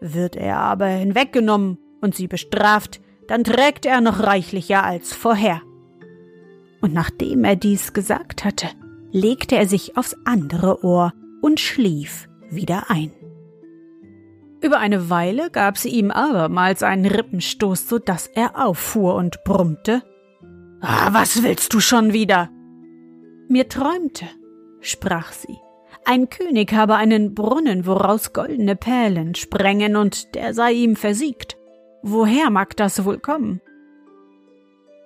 Wird 0.00 0.36
er 0.36 0.58
aber 0.58 0.86
hinweggenommen 0.86 1.78
und 2.00 2.14
sie 2.14 2.28
bestraft, 2.28 3.00
dann 3.26 3.44
trägt 3.44 3.86
er 3.86 4.00
noch 4.00 4.20
reichlicher 4.20 4.84
als 4.84 5.12
vorher. 5.12 5.62
Und 6.80 6.92
nachdem 6.92 7.44
er 7.44 7.56
dies 7.56 7.92
gesagt 7.92 8.44
hatte, 8.44 8.68
legte 9.12 9.56
er 9.56 9.66
sich 9.66 9.96
aufs 9.96 10.16
andere 10.24 10.84
Ohr 10.84 11.12
und 11.40 11.60
schlief 11.60 12.28
wieder 12.50 12.90
ein. 12.90 13.12
Über 14.60 14.78
eine 14.78 15.10
Weile 15.10 15.50
gab 15.50 15.76
sie 15.76 15.88
ihm 15.88 16.10
abermals 16.10 16.82
einen 16.82 17.06
Rippenstoß, 17.06 17.88
so 17.88 17.98
dass 17.98 18.28
er 18.28 18.64
auffuhr 18.64 19.14
und 19.14 19.42
brummte 19.44 20.02
Ah, 20.84 21.10
was 21.12 21.44
willst 21.44 21.72
du 21.74 21.80
schon 21.80 22.12
wieder? 22.12 22.50
Mir 23.48 23.68
träumte, 23.68 24.26
sprach 24.80 25.30
sie. 25.30 25.56
Ein 26.04 26.28
König 26.28 26.72
habe 26.72 26.96
einen 26.96 27.34
Brunnen, 27.36 27.86
woraus 27.86 28.32
goldene 28.32 28.74
Perlen 28.74 29.36
sprengen, 29.36 29.94
und 29.94 30.34
der 30.34 30.54
sei 30.54 30.72
ihm 30.72 30.96
versiegt. 30.96 31.56
Woher 32.02 32.50
mag 32.50 32.76
das 32.76 33.04
wohl 33.04 33.20
kommen? 33.20 33.60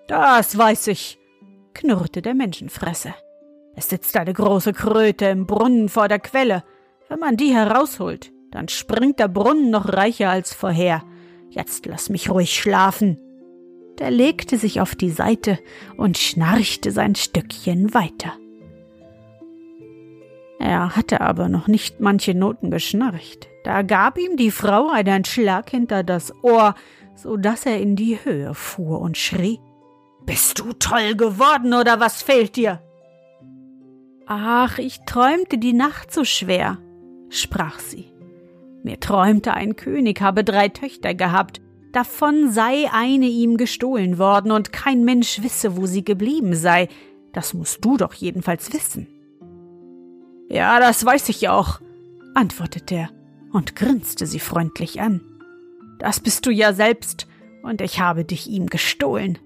Das 0.08 0.56
weiß 0.56 0.86
ich, 0.86 1.18
knurrte 1.74 2.22
der 2.22 2.34
Menschenfresser. 2.34 3.14
Es 3.74 3.90
sitzt 3.90 4.16
eine 4.16 4.32
große 4.32 4.72
Kröte 4.72 5.26
im 5.26 5.46
Brunnen 5.46 5.90
vor 5.90 6.08
der 6.08 6.20
Quelle. 6.20 6.64
Wenn 7.10 7.18
man 7.18 7.36
die 7.36 7.52
herausholt, 7.52 8.32
dann 8.50 8.68
springt 8.68 9.18
der 9.18 9.28
Brunnen 9.28 9.68
noch 9.68 9.92
reicher 9.92 10.30
als 10.30 10.54
vorher. 10.54 11.02
Jetzt 11.50 11.84
lass 11.84 12.08
mich 12.08 12.30
ruhig 12.30 12.58
schlafen 12.58 13.18
der 13.98 14.10
legte 14.10 14.58
sich 14.58 14.80
auf 14.80 14.94
die 14.94 15.10
Seite 15.10 15.58
und 15.96 16.18
schnarchte 16.18 16.90
sein 16.90 17.14
Stückchen 17.14 17.94
weiter. 17.94 18.32
Er 20.58 20.96
hatte 20.96 21.20
aber 21.20 21.48
noch 21.48 21.68
nicht 21.68 22.00
manche 22.00 22.34
Noten 22.34 22.70
geschnarcht. 22.70 23.48
Da 23.64 23.82
gab 23.82 24.18
ihm 24.18 24.36
die 24.36 24.50
Frau 24.50 24.90
einen 24.90 25.24
Schlag 25.24 25.70
hinter 25.70 26.02
das 26.02 26.32
Ohr, 26.42 26.74
so 27.14 27.36
dass 27.36 27.66
er 27.66 27.80
in 27.80 27.96
die 27.96 28.18
Höhe 28.24 28.54
fuhr 28.54 29.00
und 29.00 29.16
schrie 29.16 29.60
Bist 30.24 30.58
du 30.58 30.72
toll 30.72 31.14
geworden 31.14 31.74
oder 31.74 32.00
was 32.00 32.22
fehlt 32.22 32.56
dir? 32.56 32.80
Ach, 34.26 34.78
ich 34.78 34.98
träumte 35.06 35.58
die 35.58 35.72
Nacht 35.72 36.12
so 36.12 36.24
schwer, 36.24 36.78
sprach 37.28 37.78
sie. 37.78 38.12
Mir 38.82 38.98
träumte, 38.98 39.54
ein 39.54 39.76
König 39.76 40.20
habe 40.20 40.42
drei 40.42 40.68
Töchter 40.68 41.14
gehabt, 41.14 41.60
Davon 41.96 42.52
sei 42.52 42.90
eine 42.92 43.24
ihm 43.24 43.56
gestohlen 43.56 44.18
worden 44.18 44.52
und 44.52 44.70
kein 44.70 45.02
Mensch 45.06 45.42
wisse, 45.42 45.78
wo 45.78 45.86
sie 45.86 46.04
geblieben 46.04 46.54
sei. 46.54 46.90
Das 47.32 47.54
musst 47.54 47.82
du 47.82 47.96
doch 47.96 48.12
jedenfalls 48.12 48.70
wissen. 48.74 49.06
Ja, 50.50 50.78
das 50.78 51.06
weiß 51.06 51.30
ich 51.30 51.48
auch, 51.48 51.80
antwortete 52.34 52.96
er 52.96 53.08
und 53.50 53.76
grinste 53.76 54.26
sie 54.26 54.40
freundlich 54.40 55.00
an. 55.00 55.22
Das 55.98 56.20
bist 56.20 56.44
du 56.44 56.50
ja 56.50 56.74
selbst, 56.74 57.28
und 57.62 57.80
ich 57.80 57.98
habe 57.98 58.26
dich 58.26 58.46
ihm 58.46 58.66
gestohlen. 58.66 59.38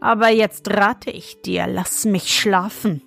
Aber 0.00 0.28
jetzt 0.28 0.70
rate 0.70 1.10
ich 1.10 1.42
dir, 1.42 1.66
lass 1.66 2.04
mich 2.04 2.32
schlafen. 2.32 3.02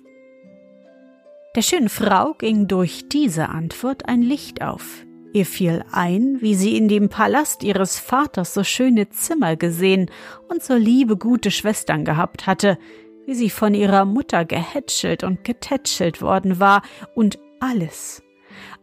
Der 1.56 1.62
schönen 1.62 1.88
Frau 1.88 2.34
ging 2.34 2.68
durch 2.68 3.08
diese 3.08 3.48
Antwort 3.48 4.10
ein 4.10 4.20
Licht 4.20 4.60
auf. 4.60 5.06
Ihr 5.32 5.46
fiel 5.46 5.84
ein, 5.92 6.38
wie 6.40 6.54
sie 6.54 6.76
in 6.76 6.88
dem 6.88 7.08
Palast 7.08 7.62
ihres 7.62 8.00
Vaters 8.00 8.52
so 8.52 8.64
schöne 8.64 9.10
Zimmer 9.10 9.54
gesehen 9.56 10.10
und 10.48 10.62
so 10.62 10.74
liebe 10.74 11.16
gute 11.16 11.52
Schwestern 11.52 12.04
gehabt 12.04 12.46
hatte, 12.48 12.78
wie 13.26 13.34
sie 13.34 13.50
von 13.50 13.74
ihrer 13.74 14.04
Mutter 14.04 14.44
gehätschelt 14.44 15.22
und 15.22 15.44
getätschelt 15.44 16.20
worden 16.20 16.58
war, 16.58 16.82
und 17.14 17.38
alles, 17.60 18.24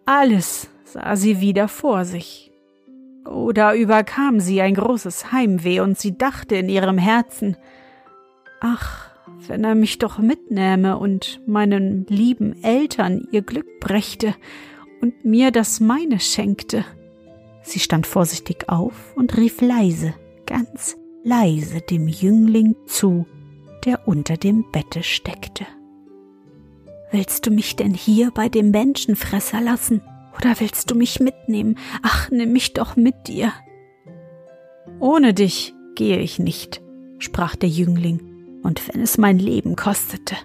alles 0.06 0.70
sah 0.86 1.18
sie 1.18 1.42
wieder 1.42 1.68
vor 1.68 2.06
sich. 2.06 2.52
Oder 3.26 3.76
überkam 3.76 4.40
sie 4.40 4.62
ein 4.62 4.76
großes 4.76 5.34
Heimweh, 5.34 5.82
und 5.82 6.00
sie 6.00 6.18
dachte 6.18 6.56
in 6.56 6.70
ihrem 6.70 6.98
Herzen, 6.98 7.58
ach, 8.62 9.10
wenn 9.48 9.66
er 9.66 9.76
mich 9.76 10.00
doch 10.00 10.18
mitnähme 10.18 10.98
und 10.98 11.42
meinen 11.46 12.06
lieben 12.08 12.64
Eltern 12.64 13.28
ihr 13.32 13.42
Glück 13.42 13.82
brächte 13.82 14.34
und 15.02 15.26
mir 15.26 15.52
das 15.52 15.80
meine 15.80 16.20
schenkte. 16.20 16.86
Sie 17.62 17.80
stand 17.80 18.08
vorsichtig 18.08 18.70
auf 18.70 19.14
und 19.16 19.38
rief 19.38 19.62
leise, 19.62 20.14
ganz 20.46 20.98
leise 21.24 21.82
dem 21.82 22.08
Jüngling 22.08 22.76
zu, 22.86 23.26
der 23.86 24.08
unter 24.08 24.38
dem 24.38 24.66
Bette 24.72 25.04
steckte. 25.04 25.66
Willst 27.12 27.46
du 27.46 27.52
mich 27.52 27.76
denn 27.76 27.94
hier 27.94 28.32
bei 28.32 28.50
dem 28.50 28.72
Menschenfresser 28.72 29.62
lassen, 29.62 30.02
oder 30.38 30.60
willst 30.60 30.92
du 30.92 30.96
mich 30.96 31.20
mitnehmen? 31.20 31.78
Ach, 32.04 32.30
nimm 32.30 32.54
mich 32.54 32.74
doch 32.74 32.96
mit 32.96 33.28
dir. 33.28 33.52
Ohne 35.00 35.34
dich 35.34 35.74
gehe 35.96 36.20
ich 36.20 36.38
nicht, 36.38 36.82
sprach 37.18 37.56
der 37.56 37.70
Jüngling. 37.70 38.22
und 38.64 38.88
wenn 38.88 39.02
es 39.02 39.18
mein 39.18 39.40
Leben 39.40 39.76
kostete. 39.76 40.36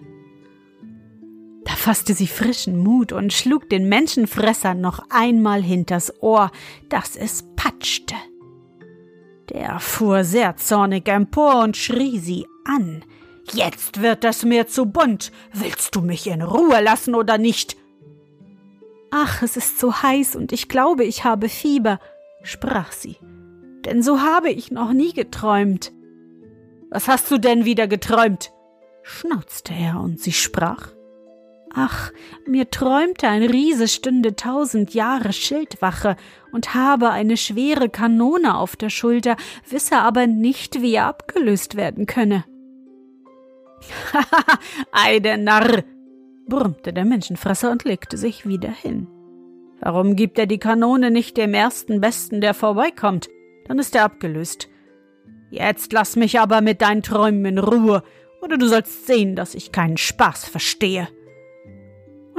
Fasste 1.82 2.14
sie 2.14 2.28
frischen 2.28 2.78
Mut 2.78 3.10
und 3.10 3.32
schlug 3.32 3.68
den 3.68 3.88
Menschenfresser 3.88 4.74
noch 4.74 5.00
einmal 5.10 5.64
hinters 5.64 6.22
Ohr, 6.22 6.52
dass 6.88 7.16
es 7.16 7.42
patschte. 7.56 8.14
Der 9.50 9.80
fuhr 9.80 10.22
sehr 10.22 10.54
zornig 10.54 11.08
empor 11.08 11.60
und 11.60 11.76
schrie 11.76 12.20
sie 12.20 12.46
an. 12.64 13.04
Jetzt 13.52 14.00
wird 14.00 14.24
es 14.24 14.44
mir 14.44 14.68
zu 14.68 14.86
bunt. 14.86 15.32
Willst 15.52 15.96
du 15.96 16.02
mich 16.02 16.28
in 16.28 16.42
Ruhe 16.42 16.80
lassen 16.80 17.16
oder 17.16 17.36
nicht? 17.36 17.76
Ach, 19.10 19.42
es 19.42 19.56
ist 19.56 19.80
so 19.80 19.92
heiß 19.92 20.36
und 20.36 20.52
ich 20.52 20.68
glaube, 20.68 21.02
ich 21.02 21.24
habe 21.24 21.48
Fieber, 21.48 21.98
sprach 22.44 22.92
sie. 22.92 23.16
Denn 23.84 24.04
so 24.04 24.20
habe 24.20 24.50
ich 24.50 24.70
noch 24.70 24.92
nie 24.92 25.14
geträumt. 25.14 25.90
Was 26.90 27.08
hast 27.08 27.28
du 27.32 27.38
denn 27.38 27.64
wieder 27.64 27.88
geträumt? 27.88 28.52
schnauzte 29.02 29.74
er 29.74 29.98
und 29.98 30.20
sie 30.20 30.30
sprach. 30.30 30.92
Ach, 31.74 32.12
mir 32.46 32.70
träumte 32.70 33.28
ein 33.28 33.42
Riese 33.42 33.88
stünde 33.88 34.36
tausend 34.36 34.92
Jahre 34.92 35.32
Schildwache 35.32 36.16
und 36.52 36.74
habe 36.74 37.10
eine 37.10 37.38
schwere 37.38 37.88
Kanone 37.88 38.56
auf 38.58 38.76
der 38.76 38.90
Schulter, 38.90 39.36
wisse 39.68 39.96
aber 39.96 40.26
nicht, 40.26 40.82
wie 40.82 40.94
er 40.94 41.06
abgelöst 41.06 41.76
werden 41.76 42.04
könne. 42.04 42.44
Haha, 44.12 44.58
ei 44.92 45.18
der 45.20 45.38
Narr, 45.38 45.82
brummte 46.46 46.92
der 46.92 47.06
Menschenfresser 47.06 47.70
und 47.70 47.84
legte 47.84 48.18
sich 48.18 48.46
wieder 48.46 48.70
hin. 48.70 49.08
Warum 49.80 50.14
gibt 50.14 50.38
er 50.38 50.46
die 50.46 50.58
Kanone 50.58 51.10
nicht 51.10 51.38
dem 51.38 51.54
ersten 51.54 52.02
Besten, 52.02 52.42
der 52.42 52.52
vorbeikommt? 52.52 53.30
Dann 53.66 53.78
ist 53.78 53.94
er 53.94 54.04
abgelöst. 54.04 54.68
Jetzt 55.50 55.92
lass 55.92 56.16
mich 56.16 56.38
aber 56.38 56.60
mit 56.60 56.82
deinen 56.82 57.02
Träumen 57.02 57.44
in 57.46 57.58
Ruhe, 57.58 58.02
oder 58.42 58.58
du 58.58 58.68
sollst 58.68 59.06
sehen, 59.06 59.36
dass 59.36 59.54
ich 59.54 59.72
keinen 59.72 59.96
Spaß 59.96 60.48
verstehe 60.48 61.08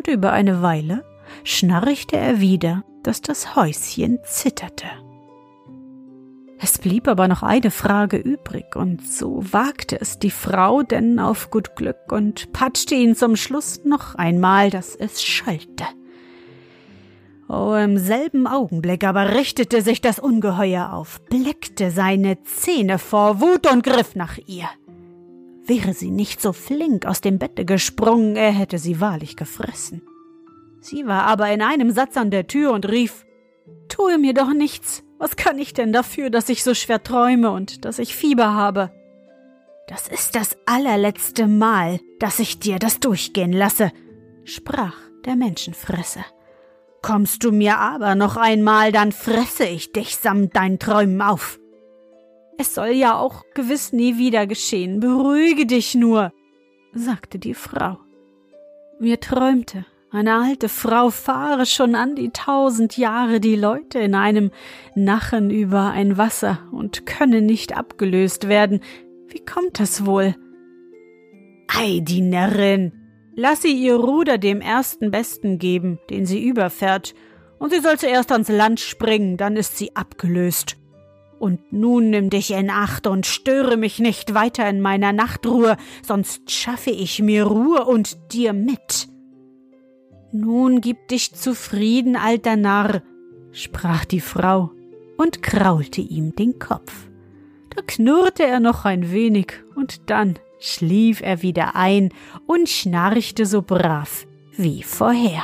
und 0.05 0.13
über 0.13 0.33
eine 0.33 0.62
Weile 0.62 1.03
schnarchte 1.43 2.17
er 2.17 2.39
wieder, 2.39 2.83
dass 3.03 3.22
das 3.22 3.55
Häuschen 3.55 4.19
zitterte. 4.25 4.86
Es 6.60 6.77
blieb 6.77 7.07
aber 7.07 7.27
noch 7.27 7.43
eine 7.43 7.72
Frage 7.72 8.17
übrig, 8.17 8.75
und 8.75 9.05
so 9.05 9.43
wagte 9.51 10.00
es 10.00 10.19
die 10.19 10.31
Frau 10.31 10.83
denn 10.83 11.19
auf 11.19 11.51
gut 11.51 11.75
Glück 11.75 12.12
und 12.12 12.53
patschte 12.53 12.95
ihn 12.95 13.15
zum 13.15 13.36
Schluss 13.36 13.81
noch 13.83 14.15
einmal, 14.15 14.69
dass 14.69 14.95
es 14.95 15.22
schallte. 15.22 15.86
Oh, 17.50 17.74
im 17.75 17.98
selben 17.98 18.48
Augenblick 18.48 19.03
aber 19.03 19.36
richtete 19.36 19.81
sich 19.81 20.01
das 20.01 20.19
Ungeheuer 20.19 20.93
auf, 20.93 21.22
bleckte 21.25 21.91
seine 21.91 22.41
Zähne 22.43 22.98
vor 22.98 23.41
Wut 23.41 23.72
und 23.72 23.83
griff 23.83 24.15
nach 24.15 24.38
ihr. 24.48 24.69
Wäre 25.65 25.93
sie 25.93 26.12
nicht 26.12 26.41
so 26.41 26.51
flink 26.51 27.05
aus 27.05 27.22
dem 27.22 27.39
Bette 27.39 27.63
gesprungen, 27.63 28.36
er 28.36 28.51
hätte 28.51 28.77
sie 28.77 29.00
wahrlich 29.00 29.38
gefressen. 29.38 30.01
Sie 30.82 31.08
war 31.08 31.24
aber 31.24 31.50
in 31.51 31.62
einem 31.62 31.91
Satz 31.91 32.17
an 32.17 32.32
der 32.32 32.48
Tür 32.48 32.74
und 32.74 32.89
rief 32.89 33.25
Tue 33.88 34.17
mir 34.17 34.34
doch 34.34 34.53
nichts. 34.53 35.03
Was 35.20 35.38
kann 35.38 35.58
ich 35.58 35.74
denn 35.74 35.93
dafür, 35.93 36.29
dass 36.29 36.50
ich 36.50 36.63
so 36.63 36.74
schwer 36.74 37.01
träume 37.01 37.51
und 37.51 37.86
dass 37.86 38.00
ich 38.00 38.15
Fieber 38.15 38.53
habe? 38.53 38.91
Das 39.88 40.08
ist 40.10 40.36
das 40.36 40.58
allerletzte 40.65 41.48
Mal, 41.48 42.00
dass 42.20 42.39
ich 42.39 42.60
dir 42.60 42.79
das 42.79 43.00
durchgehen 43.00 43.53
lasse, 43.53 43.91
sprach 44.43 44.96
der 45.25 45.36
Menschenfresser. 45.36 46.25
Kommst 47.01 47.43
du 47.43 47.51
mir 47.51 47.77
aber 47.77 48.15
noch 48.15 48.36
einmal, 48.36 48.91
dann 48.91 49.12
fresse 49.12 49.65
ich 49.65 49.93
dich 49.93 50.17
samt 50.17 50.55
deinen 50.55 50.79
Träumen 50.79 51.22
auf. 51.22 51.60
Es 52.57 52.75
soll 52.75 52.89
ja 52.89 53.17
auch 53.17 53.43
gewiss 53.53 53.93
nie 53.93 54.17
wieder 54.17 54.48
geschehen. 54.48 55.00
Beruhige 55.00 55.65
dich 55.65 55.95
nur, 55.95 56.31
sagte 56.93 57.39
die 57.39 57.54
Frau. 57.54 57.97
Mir 58.99 59.19
träumte, 59.19 59.86
eine 60.12 60.36
alte 60.36 60.69
Frau 60.69 61.10
fahre 61.10 61.65
schon 61.65 61.95
an 61.95 62.15
die 62.15 62.30
tausend 62.30 62.97
Jahre 62.97 63.39
die 63.39 63.56
Leute 63.56 63.97
in 63.97 64.13
einem 64.13 64.51
Nachen 64.93 65.49
über 65.49 65.89
ein 65.89 66.17
Wasser 66.17 66.60
und 66.71 67.08
könne 67.08 67.41
nicht 67.41 67.75
abgelöst 67.75 68.47
werden. 68.47 68.82
Wie 69.27 69.43
kommt 69.43 69.80
das 69.80 70.06
wohl? 70.06 70.36
Ei, 71.67 71.99
die 72.01 72.21
Närrin! 72.21 72.91
Lass 73.36 73.63
sie 73.63 73.73
ihr 73.73 73.95
Ruder 73.95 74.38
dem 74.38 74.62
ersten 74.62 75.10
Besten 75.10 75.58
geben, 75.58 75.97
den 76.12 76.27
sie 76.27 76.47
überfährt, 76.47 77.15
und 77.58 77.73
sie 77.73 77.80
soll 77.80 77.97
zuerst 77.97 78.32
ans 78.32 78.49
Land 78.49 78.80
springen, 78.80 79.38
dann 79.38 79.56
ist 79.56 79.77
sie 79.77 79.95
abgelöst. 79.95 80.77
Und 81.43 81.73
nun 81.73 82.10
nimm 82.10 82.29
dich 82.29 82.51
in 82.51 82.69
Acht 82.69 83.06
und 83.06 83.25
störe 83.25 83.75
mich 83.75 83.99
nicht 83.99 84.34
weiter 84.34 84.69
in 84.69 84.79
meiner 84.79 85.12
Nachtruhe, 85.12 85.75
sonst 86.01 86.49
schaffe 86.49 86.89
ich 86.89 87.21
mir 87.21 87.43
Ruhe 87.43 87.84
und 87.84 88.32
dir 88.32 88.53
mit. 88.53 89.10
Nun 90.32 90.79
gib 90.79 91.10
dich 91.10 91.36
zufrieden, 91.36 92.15
alter 92.15 92.56
Narr, 92.56 93.01
sprach 93.51 94.06
die 94.06 94.21
Frau 94.21 94.71
und 95.17 95.43
kraulte 95.43 95.99
ihm 95.99 96.34
den 96.34 96.60
Kopf. 96.60 97.10
Da 97.75 97.82
knurrte 97.86 98.43
er 98.43 98.62
noch 98.62 98.86
ein 98.86 99.12
wenig, 99.12 99.51
und 99.75 100.10
dann 100.10 100.39
schlief 100.60 101.19
er 101.19 101.41
wieder 101.41 101.75
ein 101.75 102.13
und 102.47 102.69
schnarchte 102.69 103.45
so 103.45 103.63
brav 103.63 104.25
wie 104.56 104.82
vorher. 104.82 105.43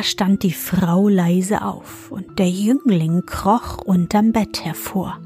Da 0.00 0.04
stand 0.04 0.44
die 0.44 0.54
Frau 0.54 1.10
leise 1.10 1.60
auf, 1.60 2.10
und 2.10 2.38
der 2.38 2.48
Jüngling 2.48 3.26
kroch 3.26 3.84
unterm 3.84 4.32
Bett 4.32 4.64
hervor. 4.64 5.20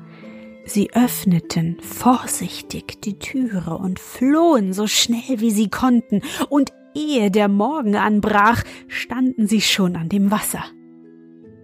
Sie 0.64 0.92
öffneten 0.92 1.76
vorsichtig 1.80 3.00
die 3.00 3.16
Türe 3.20 3.78
und 3.78 4.00
flohen 4.00 4.72
so 4.72 4.88
schnell 4.88 5.38
wie 5.38 5.52
sie 5.52 5.70
konnten, 5.70 6.22
und 6.48 6.72
ehe 6.92 7.30
der 7.30 7.46
Morgen 7.46 7.94
anbrach, 7.94 8.64
standen 8.88 9.46
sie 9.46 9.60
schon 9.60 9.94
an 9.94 10.08
dem 10.08 10.32
Wasser. 10.32 10.64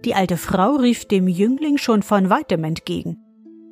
Die 0.05 0.15
alte 0.15 0.37
Frau 0.37 0.77
rief 0.77 1.03
dem 1.03 1.27
Jüngling 1.27 1.79
schon 1.79 2.03
von 2.03 2.29
weitem 2.29 2.63
entgegen. 2.63 3.17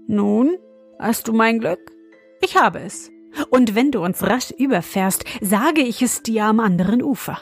Nun, 0.09 0.57
hast 0.99 1.29
du 1.29 1.31
mein 1.31 1.59
Glück? 1.59 1.93
Ich 2.41 2.57
habe 2.57 2.79
es. 2.79 3.09
Und 3.51 3.73
wenn 3.73 3.91
du 3.91 4.03
uns 4.03 4.21
rasch 4.21 4.51
überfährst, 4.51 5.23
sage 5.39 5.79
ich 5.79 6.01
es 6.01 6.23
dir 6.23 6.43
am 6.43 6.59
anderen 6.59 7.01
Ufer. 7.01 7.41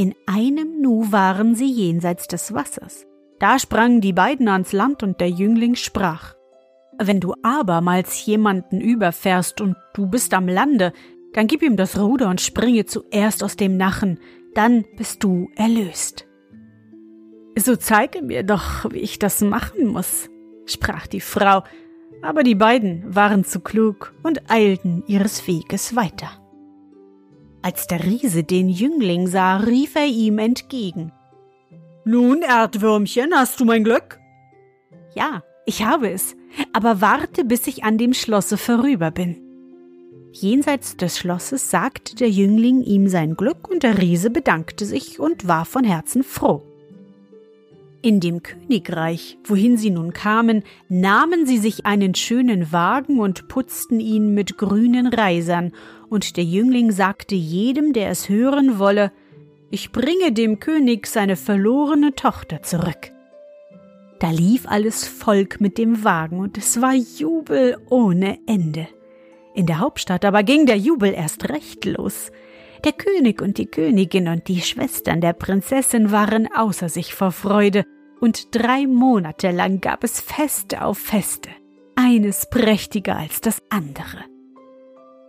In 0.00 0.14
einem 0.26 0.80
Nu 0.80 1.10
waren 1.10 1.56
sie 1.56 1.68
jenseits 1.68 2.28
des 2.28 2.54
Wassers. 2.54 3.04
Da 3.40 3.58
sprangen 3.58 4.00
die 4.00 4.12
beiden 4.12 4.46
ans 4.46 4.72
Land 4.72 5.02
und 5.02 5.20
der 5.20 5.28
Jüngling 5.28 5.74
sprach. 5.74 6.34
Wenn 7.00 7.18
du 7.18 7.34
abermals 7.42 8.24
jemanden 8.24 8.80
überfährst 8.80 9.60
und 9.60 9.74
du 9.94 10.06
bist 10.06 10.34
am 10.34 10.46
Lande, 10.46 10.92
dann 11.32 11.48
gib 11.48 11.62
ihm 11.62 11.76
das 11.76 11.98
Ruder 11.98 12.30
und 12.30 12.40
springe 12.40 12.86
zuerst 12.86 13.42
aus 13.42 13.56
dem 13.56 13.76
Nachen, 13.76 14.20
dann 14.54 14.84
bist 14.96 15.24
du 15.24 15.50
erlöst. 15.56 16.28
So 17.56 17.74
zeige 17.74 18.22
mir 18.22 18.44
doch, 18.44 18.88
wie 18.92 18.98
ich 18.98 19.18
das 19.18 19.40
machen 19.40 19.88
muss, 19.88 20.28
sprach 20.64 21.08
die 21.08 21.20
Frau, 21.20 21.64
aber 22.22 22.44
die 22.44 22.54
beiden 22.54 23.02
waren 23.16 23.42
zu 23.42 23.58
klug 23.58 24.14
und 24.22 24.48
eilten 24.48 25.02
ihres 25.08 25.44
Weges 25.48 25.96
weiter. 25.96 26.47
Als 27.62 27.86
der 27.86 28.04
Riese 28.04 28.44
den 28.44 28.68
Jüngling 28.68 29.26
sah, 29.26 29.58
rief 29.58 29.96
er 29.96 30.06
ihm 30.06 30.38
entgegen. 30.38 31.12
Nun, 32.04 32.42
Erdwürmchen, 32.42 33.32
hast 33.34 33.60
du 33.60 33.64
mein 33.64 33.84
Glück? 33.84 34.18
Ja, 35.14 35.42
ich 35.66 35.84
habe 35.84 36.10
es, 36.10 36.36
aber 36.72 37.00
warte, 37.00 37.44
bis 37.44 37.66
ich 37.66 37.84
an 37.84 37.98
dem 37.98 38.14
Schlosse 38.14 38.56
vorüber 38.56 39.10
bin. 39.10 39.36
Jenseits 40.32 40.96
des 40.96 41.18
Schlosses 41.18 41.70
sagte 41.70 42.14
der 42.14 42.30
Jüngling 42.30 42.82
ihm 42.82 43.08
sein 43.08 43.34
Glück, 43.34 43.68
und 43.68 43.82
der 43.82 43.98
Riese 43.98 44.30
bedankte 44.30 44.86
sich 44.86 45.18
und 45.18 45.48
war 45.48 45.64
von 45.64 45.84
Herzen 45.84 46.22
froh. 46.22 46.62
In 48.00 48.20
dem 48.20 48.42
Königreich, 48.44 49.38
wohin 49.44 49.76
sie 49.76 49.90
nun 49.90 50.12
kamen, 50.12 50.62
nahmen 50.88 51.46
sie 51.46 51.58
sich 51.58 51.84
einen 51.84 52.14
schönen 52.14 52.70
Wagen 52.70 53.18
und 53.18 53.48
putzten 53.48 53.98
ihn 53.98 54.34
mit 54.34 54.56
grünen 54.56 55.08
Reisern, 55.08 55.72
und 56.10 56.36
der 56.36 56.44
Jüngling 56.44 56.90
sagte 56.90 57.34
jedem, 57.34 57.92
der 57.92 58.10
es 58.10 58.28
hören 58.28 58.78
wolle, 58.78 59.12
ich 59.70 59.92
bringe 59.92 60.32
dem 60.32 60.60
König 60.60 61.06
seine 61.06 61.36
verlorene 61.36 62.14
Tochter 62.14 62.62
zurück. 62.62 63.12
Da 64.18 64.30
lief 64.30 64.66
alles 64.66 65.06
Volk 65.06 65.60
mit 65.60 65.78
dem 65.78 66.02
Wagen, 66.04 66.40
und 66.40 66.58
es 66.58 66.80
war 66.80 66.94
Jubel 66.94 67.76
ohne 67.88 68.38
Ende. 68.46 68.88
In 69.54 69.66
der 69.66 69.78
Hauptstadt 69.78 70.24
aber 70.24 70.42
ging 70.42 70.66
der 70.66 70.76
Jubel 70.78 71.12
erst 71.12 71.48
recht 71.48 71.84
los. 71.84 72.32
Der 72.84 72.92
König 72.92 73.42
und 73.42 73.58
die 73.58 73.66
Königin 73.66 74.28
und 74.28 74.48
die 74.48 74.60
Schwestern 74.60 75.20
der 75.20 75.32
Prinzessin 75.32 76.10
waren 76.10 76.48
außer 76.52 76.88
sich 76.88 77.14
vor 77.14 77.32
Freude, 77.32 77.84
und 78.20 78.54
drei 78.54 78.86
Monate 78.86 79.52
lang 79.52 79.80
gab 79.80 80.02
es 80.02 80.20
Feste 80.20 80.82
auf 80.82 80.98
Feste, 80.98 81.50
eines 81.94 82.48
prächtiger 82.50 83.16
als 83.16 83.40
das 83.40 83.62
andere. 83.68 84.24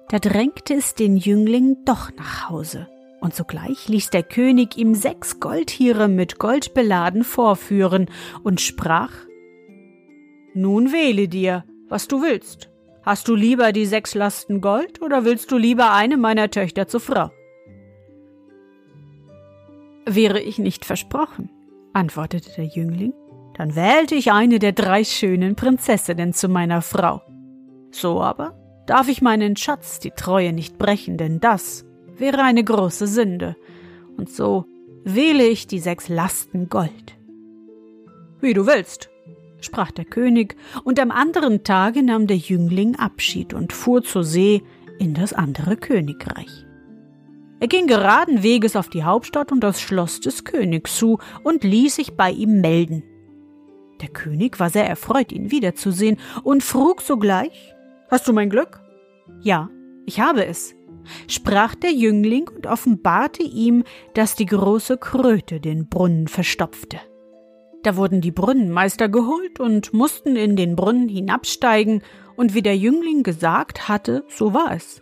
Da 0.10 0.17
drängte 0.17 0.74
es 0.74 0.95
den 0.95 1.17
Jüngling 1.17 1.78
doch 1.86 2.12
nach 2.17 2.50
Hause, 2.50 2.88
und 3.22 3.36
sogleich 3.36 3.88
ließ 3.88 4.10
der 4.10 4.24
König 4.24 4.76
ihm 4.76 4.95
sechs 4.95 5.39
Goldtiere 5.39 6.08
mit 6.08 6.39
Gold 6.39 6.74
beladen 6.74 7.24
vorführen 7.24 8.10
und 8.43 8.60
sprach 8.60 9.12
Nun 10.56 10.91
wähle 10.91 11.28
dir, 11.28 11.63
was 11.88 12.08
du 12.08 12.24
willst. 12.24 12.72
Hast 13.04 13.28
du 13.28 13.36
lieber 13.36 13.72
die 13.72 13.86
sechs 13.86 14.15
Lasten 14.15 14.62
Gold 14.62 15.02
oder 15.02 15.26
willst 15.26 15.52
du 15.52 15.58
lieber 15.58 15.93
eine 15.93 16.17
meiner 16.17 16.50
Töchter 16.50 16.88
zur 16.88 17.00
Frau? 17.00 17.32
Wäre 20.06 20.39
ich 20.39 20.58
nicht 20.58 20.86
versprochen, 20.86 21.52
antwortete 21.93 22.52
der 22.58 22.65
Jüngling, 22.65 23.13
dann 23.56 23.76
wählte 23.76 24.15
ich 24.15 24.32
eine 24.32 24.58
der 24.58 24.72
drei 24.72 25.04
schönen 25.04 25.56
Prinzessinnen 25.56 26.34
zu 26.34 26.50
meiner 26.50 26.82
Frau. 26.82 27.22
So 27.91 28.22
aber 28.22 28.59
darf 28.89 29.08
ich 29.08 29.21
meinen 29.21 29.56
Schatz 29.56 29.99
die 29.99 30.12
Treue 30.12 30.52
nicht 30.52 30.80
brechen, 30.80 31.17
denn 31.17 31.39
das 31.39 31.86
wäre 32.17 32.41
eine 32.41 32.63
große 32.63 33.06
Sünde, 33.06 33.56
und 34.17 34.30
so 34.30 34.65
wähle 35.04 35.45
ich 35.45 35.67
die 35.67 35.80
sechs 35.80 36.10
Lasten 36.10 36.69
Gold. 36.69 37.17
Wie 38.41 38.54
du 38.54 38.65
willst, 38.65 39.10
sprach 39.62 39.91
der 39.91 40.06
König, 40.06 40.56
und 40.84 40.99
am 40.99 41.12
anderen 41.12 41.63
Tage 41.63 42.02
nahm 42.02 42.25
der 42.25 42.38
Jüngling 42.38 42.95
Abschied 42.95 43.54
und 43.54 43.73
fuhr 43.73 44.02
zur 44.02 44.23
See 44.23 44.63
in 44.97 45.13
das 45.13 45.34
andere 45.34 45.78
Königreich. 45.78 46.65
Er 47.60 47.67
ging 47.67 47.86
geraden 47.86 48.41
Weges 48.41 48.75
auf 48.75 48.89
die 48.89 49.04
Hauptstadt 49.04 49.52
und 49.52 49.62
das 49.62 49.82
Schloss 49.82 50.19
des 50.19 50.45
Königs 50.45 50.97
zu 50.97 51.19
und 51.43 51.63
ließ 51.63 51.95
sich 51.95 52.15
bei 52.15 52.32
ihm 52.32 52.60
melden. 52.62 53.04
Der 54.02 54.10
König 54.10 54.60
war 54.60 54.69
sehr 54.69 54.88
erfreut, 54.88 55.32
ihn 55.32 55.52
wiederzusehen 55.52 56.17
und 56.43 56.63
frug 56.63 57.02
sogleich 57.02 57.75
Hast 58.10 58.28
du 58.28 58.34
mein 58.34 58.50
Glück? 58.50 58.82
Ja, 59.41 59.69
ich 60.06 60.19
habe 60.19 60.43
es, 60.45 60.74
sprach 61.28 61.76
der 61.76 61.91
Jüngling 61.91 62.48
und 62.48 62.65
offenbarte 62.65 63.43
ihm, 63.43 63.84
dass 64.15 64.36
die 64.36 64.48
große 64.48 64.98
Kröte 64.98 65.60
den 65.60 65.88
Brunnen 65.89 66.28
verstopfte. 66.28 67.00
Da 67.84 67.95
wurden 67.95 68.19
die 68.19 68.32
Brunnenmeister 68.32 69.10
geholt 69.10 69.60
und 69.60 69.93
mussten 69.93 70.36
in 70.36 70.56
den 70.56 70.76
Brunnen 70.76 71.08
hinabsteigen, 71.08 72.02
und 72.36 72.54
wie 72.54 72.62
der 72.62 72.78
Jüngling 72.78 73.22
gesagt 73.24 73.89
hatte, 73.89 74.24
so 74.30 74.54
war 74.54 74.74
es. 74.74 75.02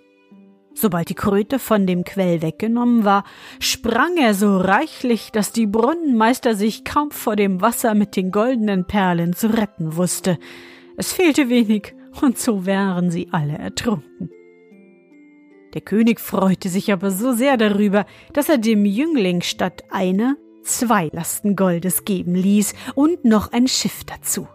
Sobald 0.73 1.09
die 1.09 1.15
Kröte 1.15 1.59
von 1.59 1.85
dem 1.85 2.03
Quell 2.03 2.41
weggenommen 2.41 3.05
war, 3.05 3.23
sprang 3.59 4.17
er 4.17 4.33
so 4.33 4.57
reichlich, 4.57 5.31
dass 5.31 5.51
die 5.51 5.67
Brunnenmeister 5.67 6.55
sich 6.55 6.83
kaum 6.83 7.11
vor 7.11 7.35
dem 7.35 7.61
Wasser 7.61 7.93
mit 7.93 8.15
den 8.15 8.31
goldenen 8.31 8.85
Perlen 8.85 9.33
zu 9.33 9.55
retten 9.55 9.95
wusste. 9.95 10.39
Es 10.97 11.13
fehlte 11.13 11.47
wenig, 11.49 11.93
und 12.21 12.37
so 12.37 12.65
wären 12.65 13.11
sie 13.11 13.29
alle 13.31 13.57
ertrunken. 13.57 14.29
Der 15.73 15.81
König 15.81 16.19
freute 16.19 16.69
sich 16.69 16.91
aber 16.91 17.11
so 17.11 17.33
sehr 17.33 17.57
darüber, 17.57 18.05
dass 18.33 18.49
er 18.49 18.57
dem 18.57 18.85
Jüngling 18.85 19.41
statt 19.41 19.83
einer 19.91 20.35
zwei 20.63 21.09
Lasten 21.13 21.55
Goldes 21.55 22.05
geben 22.05 22.35
ließ 22.35 22.73
und 22.95 23.25
noch 23.25 23.51
ein 23.51 23.67
Schiff 23.67 24.03
dazu, 24.03 24.47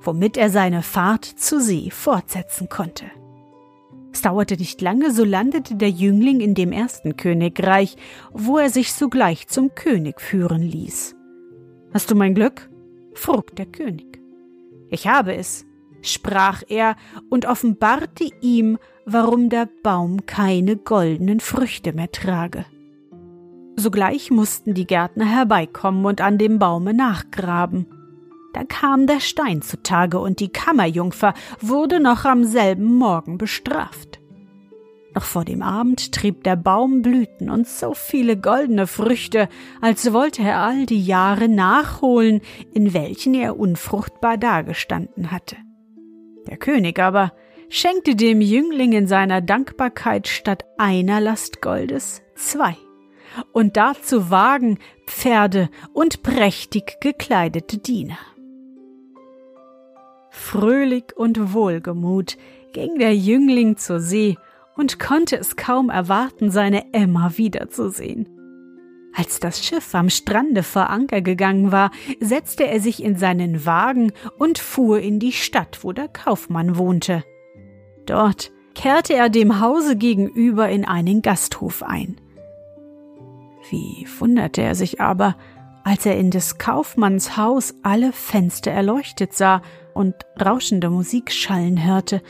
womit 0.00 0.36
er 0.36 0.50
seine 0.50 0.82
Fahrt 0.82 1.24
zur 1.24 1.60
See 1.60 1.90
fortsetzen 1.90 2.68
konnte. 2.68 3.04
Es 4.12 4.22
dauerte 4.22 4.56
nicht 4.56 4.80
lange, 4.80 5.12
so 5.12 5.22
landete 5.22 5.76
der 5.76 5.90
Jüngling 5.90 6.40
in 6.40 6.54
dem 6.54 6.72
ersten 6.72 7.16
Königreich, 7.16 7.96
wo 8.32 8.58
er 8.58 8.70
sich 8.70 8.92
sogleich 8.92 9.48
zum 9.48 9.74
König 9.74 10.20
führen 10.20 10.62
ließ. 10.62 11.14
Hast 11.92 12.10
du 12.10 12.14
mein 12.14 12.34
Glück? 12.34 12.68
frug 13.14 13.54
der 13.56 13.66
König. 13.66 14.20
Ich 14.90 15.06
habe 15.06 15.36
es, 15.36 15.67
sprach 16.08 16.62
er 16.68 16.96
und 17.30 17.46
offenbarte 17.46 18.28
ihm, 18.40 18.78
warum 19.04 19.48
der 19.48 19.68
Baum 19.82 20.26
keine 20.26 20.76
goldenen 20.76 21.40
Früchte 21.40 21.92
mehr 21.92 22.10
trage. 22.10 22.64
Sogleich 23.76 24.30
mussten 24.30 24.74
die 24.74 24.86
Gärtner 24.86 25.24
herbeikommen 25.24 26.04
und 26.04 26.20
an 26.20 26.36
dem 26.36 26.58
Baume 26.58 26.94
nachgraben. 26.94 27.86
Da 28.52 28.64
kam 28.64 29.06
der 29.06 29.20
Stein 29.20 29.62
zutage 29.62 30.18
und 30.18 30.40
die 30.40 30.48
Kammerjungfer 30.48 31.32
wurde 31.60 32.00
noch 32.00 32.24
am 32.24 32.44
selben 32.44 32.96
Morgen 32.96 33.38
bestraft. 33.38 34.18
Noch 35.14 35.24
vor 35.24 35.44
dem 35.44 35.62
Abend 35.62 36.12
trieb 36.12 36.44
der 36.44 36.56
Baum 36.56 37.02
Blüten 37.02 37.50
und 37.50 37.66
so 37.66 37.94
viele 37.94 38.36
goldene 38.36 38.86
Früchte, 38.86 39.48
als 39.80 40.12
wollte 40.12 40.42
er 40.42 40.58
all 40.58 40.86
die 40.86 41.04
Jahre 41.04 41.48
nachholen, 41.48 42.40
in 42.72 42.94
welchen 42.94 43.34
er 43.34 43.58
unfruchtbar 43.58 44.38
dagestanden 44.38 45.30
hatte. 45.30 45.56
Der 46.48 46.56
König 46.56 46.98
aber 46.98 47.32
schenkte 47.68 48.16
dem 48.16 48.40
Jüngling 48.40 48.92
in 48.92 49.06
seiner 49.06 49.40
Dankbarkeit 49.40 50.28
statt 50.28 50.64
einer 50.78 51.20
Last 51.20 51.60
Goldes 51.60 52.22
zwei 52.34 52.76
und 53.52 53.76
dazu 53.76 54.30
Wagen, 54.30 54.78
Pferde 55.06 55.68
und 55.92 56.22
prächtig 56.22 57.00
gekleidete 57.00 57.78
Diener. 57.78 58.18
Fröhlich 60.30 61.16
und 61.16 61.52
wohlgemut 61.52 62.38
ging 62.72 62.98
der 62.98 63.14
Jüngling 63.14 63.76
zur 63.76 64.00
See 64.00 64.36
und 64.76 64.98
konnte 64.98 65.36
es 65.36 65.56
kaum 65.56 65.90
erwarten, 65.90 66.50
seine 66.50 66.92
Emma 66.92 67.32
wiederzusehen. 67.36 68.37
Als 69.14 69.40
das 69.40 69.64
Schiff 69.64 69.94
am 69.94 70.10
Strande 70.10 70.62
vor 70.62 70.90
Anker 70.90 71.20
gegangen 71.20 71.72
war, 71.72 71.90
setzte 72.20 72.66
er 72.66 72.80
sich 72.80 73.02
in 73.02 73.16
seinen 73.16 73.66
Wagen 73.66 74.12
und 74.38 74.58
fuhr 74.58 75.00
in 75.00 75.18
die 75.18 75.32
Stadt, 75.32 75.80
wo 75.82 75.92
der 75.92 76.08
Kaufmann 76.08 76.76
wohnte. 76.76 77.24
Dort 78.06 78.52
kehrte 78.74 79.14
er 79.14 79.28
dem 79.28 79.60
Hause 79.60 79.96
gegenüber 79.96 80.68
in 80.68 80.84
einen 80.84 81.20
Gasthof 81.22 81.82
ein. 81.82 82.20
Wie 83.70 84.06
wunderte 84.18 84.62
er 84.62 84.74
sich 84.74 85.00
aber, 85.00 85.36
als 85.84 86.06
er 86.06 86.16
in 86.16 86.30
des 86.30 86.58
Kaufmanns 86.58 87.36
Haus 87.36 87.74
alle 87.82 88.12
Fenster 88.12 88.70
erleuchtet 88.70 89.32
sah 89.32 89.62
und 89.94 90.14
rauschende 90.40 90.90
Musik 90.90 91.32
schallen 91.32 91.84
hörte. 91.84 92.22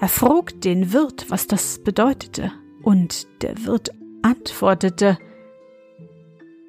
Er 0.00 0.08
frug 0.08 0.60
den 0.62 0.92
Wirt, 0.92 1.26
was 1.28 1.46
das 1.46 1.82
bedeutete, 1.84 2.50
und 2.82 3.26
der 3.42 3.64
Wirt 3.64 3.90
antwortete 4.22 5.18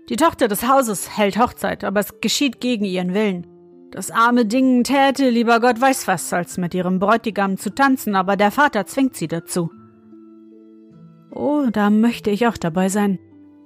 Die 0.10 0.18
Tochter 0.18 0.48
des 0.48 0.68
Hauses 0.68 1.18
hält 1.18 1.38
Hochzeit, 1.38 1.84
aber 1.84 2.02
es 2.02 2.20
geschieht 2.20 2.60
gegen 2.60 2.84
ihren 2.84 3.13
Willen. 3.13 3.48
Das 3.92 4.12
arme 4.12 4.46
Ding 4.46 4.84
täte, 4.84 5.30
lieber 5.30 5.60
Gott 5.60 5.80
weiß 5.80 6.08
was, 6.08 6.34
als 6.34 6.58
mit 6.58 6.74
ihrem 6.74 7.00
Bräutigam 7.00 7.58
zu 7.58 7.74
tanzen, 7.74 8.16
aber 8.16 8.36
der 8.36 8.52
Vater 8.52 8.86
zwingt 8.86 9.16
sie 9.16 9.28
dazu. 9.28 9.70
Oh, 11.32 11.68
da 11.72 11.89
möchte 11.89 12.32
ich 12.32 12.48
auch 12.48 12.58
dabei 12.58 12.89
sein, 12.89 13.20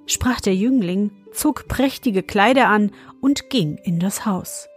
sprach 0.06 0.40
der 0.40 0.54
Jüngling, 0.54 1.10
zog 1.32 1.66
prächtige 1.66 2.22
Kleider 2.22 2.68
an 2.68 2.92
und 3.20 3.50
ging 3.50 3.78
in 3.82 3.98
das 3.98 4.26
Haus. 4.26 4.68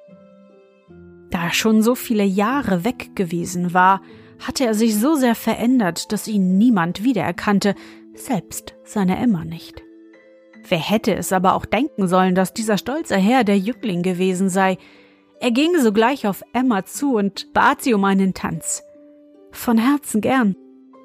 Da 1.29 1.43
er 1.43 1.53
schon 1.53 1.81
so 1.81 1.95
viele 1.95 2.25
Jahre 2.25 2.83
weg 2.83 3.15
gewesen 3.15 3.73
war, 3.73 4.01
hatte 4.39 4.65
er 4.65 4.73
sich 4.73 4.97
so 4.97 5.15
sehr 5.15 5.35
verändert, 5.35 6.11
dass 6.11 6.27
ihn 6.27 6.57
niemand 6.57 7.03
wiedererkannte, 7.03 7.75
selbst 8.13 8.73
seine 8.83 9.17
Emma 9.17 9.45
nicht. 9.45 9.83
Wer 10.67 10.77
hätte 10.77 11.15
es 11.15 11.33
aber 11.33 11.55
auch 11.55 11.65
denken 11.65 12.07
sollen, 12.07 12.35
dass 12.35 12.53
dieser 12.53 12.77
stolze 12.77 13.17
Herr 13.17 13.43
der 13.43 13.57
Jüngling 13.57 14.03
gewesen 14.03 14.49
sei. 14.49 14.77
Er 15.39 15.51
ging 15.51 15.77
sogleich 15.79 16.27
auf 16.27 16.43
Emma 16.53 16.85
zu 16.85 17.15
und 17.15 17.51
bat 17.53 17.81
sie 17.81 17.93
um 17.93 18.03
einen 18.03 18.33
Tanz. 18.33 18.83
Von 19.51 19.77
Herzen 19.77 20.21
gern, 20.21 20.55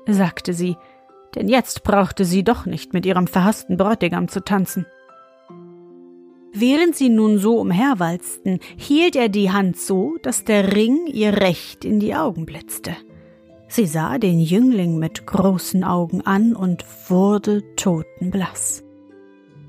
sagte 0.06 0.52
sie, 0.52 0.76
denn 1.34 1.48
jetzt 1.48 1.82
brauchte 1.84 2.24
sie 2.24 2.44
doch 2.44 2.66
nicht 2.66 2.92
mit 2.92 3.06
ihrem 3.06 3.26
verhassten 3.26 3.76
Bräutigam 3.76 4.28
zu 4.28 4.42
tanzen. 4.42 4.86
Während 6.52 6.96
sie 6.96 7.10
nun 7.10 7.38
so 7.38 7.58
umherwalzten, 7.60 8.60
hielt 8.76 9.14
er 9.14 9.28
die 9.28 9.50
Hand 9.50 9.78
so, 9.78 10.16
dass 10.22 10.44
der 10.44 10.74
Ring 10.74 11.06
ihr 11.06 11.34
recht 11.34 11.84
in 11.84 12.00
die 12.00 12.14
Augen 12.14 12.46
blitzte. 12.46 12.96
Sie 13.68 13.86
sah 13.86 14.16
den 14.16 14.40
Jüngling 14.40 14.98
mit 14.98 15.26
großen 15.26 15.84
Augen 15.84 16.22
an 16.22 16.54
und 16.54 16.84
wurde 17.10 17.62
totenblass. 17.76 18.85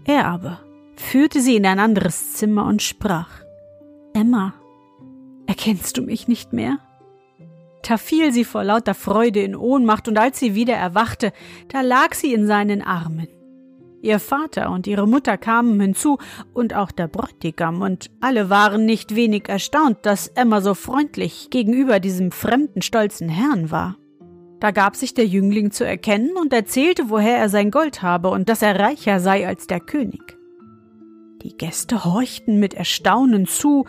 Er 0.07 0.25
aber 0.25 0.61
führte 0.95 1.41
sie 1.41 1.57
in 1.57 1.65
ein 1.65 1.79
anderes 1.79 2.33
Zimmer 2.33 2.65
und 2.65 2.81
sprach 2.81 3.29
Emma, 4.13 4.53
erkennst 5.45 5.97
du 5.97 6.01
mich 6.01 6.27
nicht 6.27 6.53
mehr? 6.53 6.79
Da 7.83 7.97
fiel 7.97 8.31
sie 8.31 8.43
vor 8.43 8.63
lauter 8.63 8.93
Freude 8.93 9.41
in 9.41 9.55
Ohnmacht, 9.55 10.07
und 10.07 10.17
als 10.17 10.39
sie 10.39 10.55
wieder 10.55 10.75
erwachte, 10.75 11.31
da 11.67 11.81
lag 11.81 12.13
sie 12.15 12.33
in 12.33 12.47
seinen 12.47 12.81
Armen. 12.81 13.27
Ihr 14.01 14.19
Vater 14.19 14.71
und 14.71 14.87
ihre 14.87 15.07
Mutter 15.07 15.37
kamen 15.37 15.79
hinzu, 15.79 16.17
und 16.53 16.73
auch 16.73 16.91
der 16.91 17.07
Bräutigam, 17.07 17.81
und 17.81 18.09
alle 18.19 18.49
waren 18.49 18.85
nicht 18.85 19.15
wenig 19.15 19.47
erstaunt, 19.47 19.99
dass 20.01 20.27
Emma 20.29 20.61
so 20.61 20.73
freundlich 20.73 21.49
gegenüber 21.49 21.99
diesem 21.99 22.31
fremden, 22.31 22.81
stolzen 22.81 23.29
Herrn 23.29 23.71
war. 23.71 23.97
Da 24.59 24.71
gab 24.71 24.95
sich 24.95 25.13
der 25.13 25.25
Jüngling 25.25 25.71
zu 25.71 25.85
erkennen 25.85 26.35
und 26.35 26.51
erzählte, 26.51 27.09
woher 27.09 27.37
er 27.37 27.49
sein 27.49 27.71
Gold 27.71 28.01
habe 28.01 28.29
und 28.29 28.49
dass 28.49 28.61
er 28.61 28.79
reicher 28.79 29.19
sei 29.19 29.47
als 29.47 29.67
der 29.67 29.79
König. 29.79 30.37
Die 31.43 31.55
Gäste 31.55 32.03
horchten 32.03 32.59
mit 32.59 32.73
Erstaunen 32.73 33.45
zu, 33.45 33.85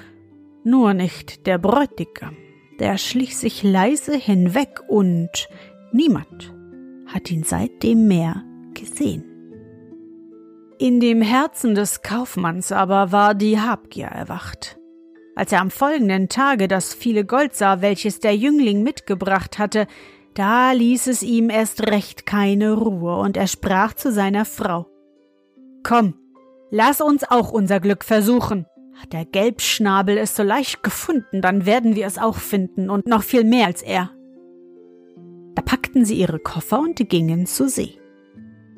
nur 0.64 0.92
nicht 0.92 1.46
der 1.46 1.58
Bräutigam 1.58 2.36
der 2.78 2.96
schlich 2.98 3.36
sich 3.36 3.62
leise 3.62 4.16
hinweg 4.16 4.80
und 4.86 5.48
niemand 5.92 6.54
hat 7.06 7.30
ihn 7.30 7.42
seitdem 7.42 8.06
mehr 8.06 8.44
gesehen. 8.74 9.24
In 10.78 11.00
dem 11.00 11.22
Herzen 11.22 11.74
des 11.74 12.02
Kaufmanns 12.02 12.70
aber 12.70 13.10
war 13.10 13.34
die 13.34 13.58
Habgier 13.58 14.06
erwacht. 14.06 14.78
Als 15.34 15.52
er 15.52 15.60
am 15.60 15.70
folgenden 15.70 16.28
Tage 16.28 16.68
das 16.68 16.94
viele 16.94 17.24
Gold 17.24 17.54
sah, 17.54 17.80
welches 17.80 18.20
der 18.20 18.36
Jüngling 18.36 18.82
mitgebracht 18.82 19.58
hatte, 19.58 19.86
da 20.38 20.70
ließ 20.70 21.08
es 21.08 21.24
ihm 21.24 21.50
erst 21.50 21.88
recht 21.90 22.24
keine 22.24 22.74
Ruhe, 22.74 23.16
und 23.16 23.36
er 23.36 23.48
sprach 23.48 23.94
zu 23.94 24.12
seiner 24.12 24.44
Frau 24.44 24.86
Komm, 25.82 26.14
lass 26.70 27.00
uns 27.00 27.24
auch 27.28 27.50
unser 27.50 27.80
Glück 27.80 28.04
versuchen. 28.04 28.66
Hat 28.94 29.12
der 29.12 29.24
Gelbschnabel 29.24 30.16
es 30.16 30.36
so 30.36 30.44
leicht 30.44 30.82
gefunden, 30.84 31.40
dann 31.40 31.66
werden 31.66 31.96
wir 31.96 32.06
es 32.06 32.18
auch 32.18 32.36
finden, 32.36 32.88
und 32.88 33.06
noch 33.06 33.24
viel 33.24 33.42
mehr 33.42 33.66
als 33.66 33.82
er. 33.82 34.10
Da 35.54 35.62
packten 35.62 36.04
sie 36.04 36.14
ihre 36.14 36.38
Koffer 36.38 36.78
und 36.78 37.08
gingen 37.08 37.46
zu 37.46 37.68
See. 37.68 37.98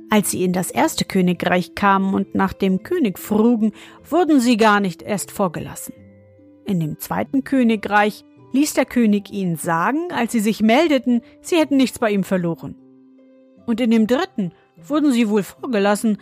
Als 0.09 0.31
sie 0.31 0.44
in 0.44 0.55
das 0.55 0.70
erste 0.70 1.05
Königreich 1.05 1.75
kamen 1.75 2.14
und 2.14 2.35
nach 2.35 2.55
dem 2.55 2.83
König 2.83 3.18
frugen, 3.18 3.73
wurden 4.09 4.40
sie 4.40 4.57
gar 4.57 4.81
nicht 4.81 5.03
erst 5.03 5.31
vorgelassen. 5.31 5.94
In 6.64 6.81
dem 6.81 6.99
zweiten 6.99 7.44
Königreich 7.44 8.25
ließ 8.53 8.75
der 8.75 8.85
König 8.85 9.31
ihnen 9.31 9.57
sagen, 9.57 10.13
als 10.13 10.33
sie 10.33 10.41
sich 10.41 10.61
meldeten, 10.61 11.23
sie 11.41 11.57
hätten 11.57 11.77
nichts 11.77 11.99
bei 11.99 12.11
ihm 12.11 12.25
verloren. 12.25 12.75
Und 13.67 13.81
in 13.81 13.91
dem 13.91 14.07
dritten 14.07 14.53
wurden 14.77 15.13
sie 15.13 15.29
wohl 15.29 15.43
vorgelassen, 15.43 16.19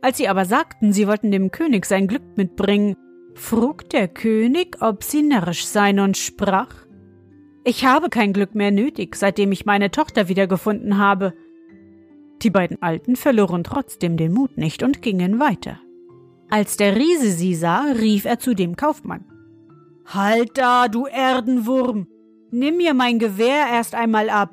als 0.00 0.18
sie 0.18 0.28
aber 0.28 0.44
sagten, 0.44 0.92
sie 0.92 1.06
wollten 1.06 1.30
dem 1.30 1.50
König 1.50 1.86
sein 1.86 2.08
Glück 2.08 2.22
mitbringen, 2.36 2.96
frug 3.34 3.88
der 3.90 4.08
König, 4.08 4.76
ob 4.80 5.02
sie 5.02 5.22
närrisch 5.22 5.64
seien 5.66 6.00
und 6.00 6.16
sprach 6.16 6.74
Ich 7.64 7.84
habe 7.84 8.08
kein 8.08 8.32
Glück 8.32 8.54
mehr 8.54 8.70
nötig, 8.70 9.16
seitdem 9.16 9.52
ich 9.52 9.64
meine 9.64 9.90
Tochter 9.90 10.28
wiedergefunden 10.28 10.98
habe. 10.98 11.34
Die 12.42 12.50
beiden 12.50 12.82
Alten 12.82 13.16
verloren 13.16 13.64
trotzdem 13.64 14.16
den 14.16 14.32
Mut 14.32 14.58
nicht 14.58 14.82
und 14.82 15.02
gingen 15.02 15.38
weiter. 15.38 15.78
Als 16.50 16.76
der 16.76 16.96
Riese 16.96 17.30
sie 17.30 17.54
sah, 17.54 17.92
rief 17.98 18.24
er 18.24 18.38
zu 18.38 18.54
dem 18.54 18.76
Kaufmann 18.76 19.24
Halt 20.06 20.58
da, 20.58 20.88
du 20.88 21.06
Erdenwurm. 21.06 22.06
Nimm 22.50 22.76
mir 22.76 22.94
mein 22.94 23.18
Gewehr 23.18 23.66
erst 23.72 23.94
einmal 23.94 24.28
ab. 24.28 24.50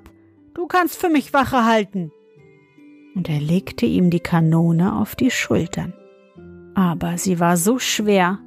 Du 0.54 0.68
kannst 0.68 0.98
für 0.98 1.10
mich 1.10 1.34
Wache 1.34 1.66
halten. 1.66 2.12
Und 3.16 3.30
er 3.30 3.40
legte 3.40 3.86
ihm 3.86 4.10
die 4.10 4.20
Kanone 4.20 4.96
auf 4.96 5.16
die 5.16 5.32
Schultern. 5.32 5.94
Aber 6.76 7.18
sie 7.18 7.40
war 7.40 7.58
so 7.58 7.80
schwer, 7.80 8.40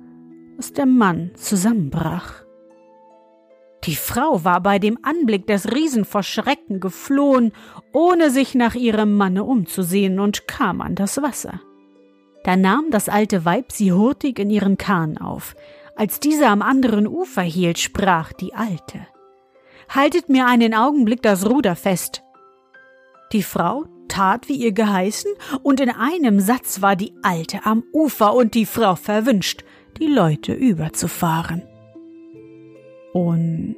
dass 0.56 0.72
der 0.72 0.86
Mann 0.86 1.32
zusammenbrach. 1.34 2.42
Die 3.84 3.96
Frau 3.96 4.44
war 4.44 4.60
bei 4.60 4.78
dem 4.78 4.96
Anblick 5.02 5.46
des 5.46 5.72
Riesen 5.72 6.04
vor 6.04 6.22
Schrecken 6.22 6.78
geflohen, 6.78 7.52
ohne 7.92 8.30
sich 8.30 8.54
nach 8.54 8.76
ihrem 8.76 9.16
Manne 9.16 9.42
umzusehen, 9.42 10.20
und 10.20 10.46
kam 10.46 10.80
an 10.80 10.94
das 10.94 11.20
Wasser. 11.20 11.60
Da 12.44 12.56
nahm 12.56 12.86
das 12.90 13.08
alte 13.08 13.44
Weib 13.44 13.72
sie 13.72 13.92
hurtig 13.92 14.38
in 14.38 14.50
ihren 14.50 14.78
Kahn 14.78 15.18
auf, 15.18 15.56
als 15.96 16.20
dieser 16.20 16.48
am 16.48 16.62
anderen 16.62 17.06
Ufer 17.06 17.42
hielt, 17.42 17.78
sprach 17.78 18.32
die 18.32 18.54
Alte. 18.54 19.06
Haltet 19.88 20.28
mir 20.28 20.46
einen 20.46 20.74
Augenblick 20.74 21.22
das 21.22 21.48
Ruder 21.48 21.76
fest. 21.76 22.22
Die 23.32 23.42
Frau 23.42 23.84
tat, 24.08 24.48
wie 24.48 24.56
ihr 24.56 24.72
geheißen, 24.72 25.30
und 25.62 25.80
in 25.80 25.90
einem 25.90 26.40
Satz 26.40 26.82
war 26.82 26.96
die 26.96 27.14
Alte 27.22 27.60
am 27.64 27.82
Ufer 27.92 28.34
und 28.34 28.54
die 28.54 28.66
Frau 28.66 28.94
verwünscht, 28.94 29.64
die 29.98 30.06
Leute 30.06 30.52
überzufahren. 30.52 31.62
Und 33.12 33.76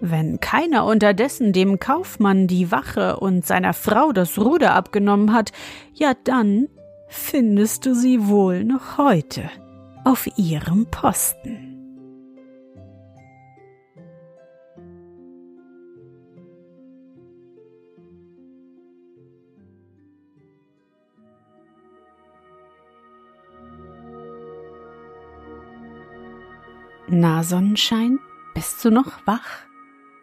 wenn 0.00 0.40
keiner 0.40 0.84
unterdessen 0.84 1.52
dem 1.52 1.78
Kaufmann 1.78 2.46
die 2.46 2.70
Wache 2.70 3.16
und 3.18 3.46
seiner 3.46 3.72
Frau 3.72 4.12
das 4.12 4.38
Ruder 4.38 4.74
abgenommen 4.74 5.32
hat, 5.32 5.52
ja 5.92 6.14
dann 6.24 6.68
findest 7.08 7.86
du 7.86 7.94
sie 7.94 8.26
wohl 8.26 8.64
noch 8.64 8.98
heute 8.98 9.50
auf 10.04 10.28
ihrem 10.36 10.86
Posten. 10.86 11.70
Na 27.08 27.44
Sonnenschein, 27.44 28.18
bist 28.54 28.84
du 28.84 28.90
noch 28.90 29.26
wach? 29.26 29.66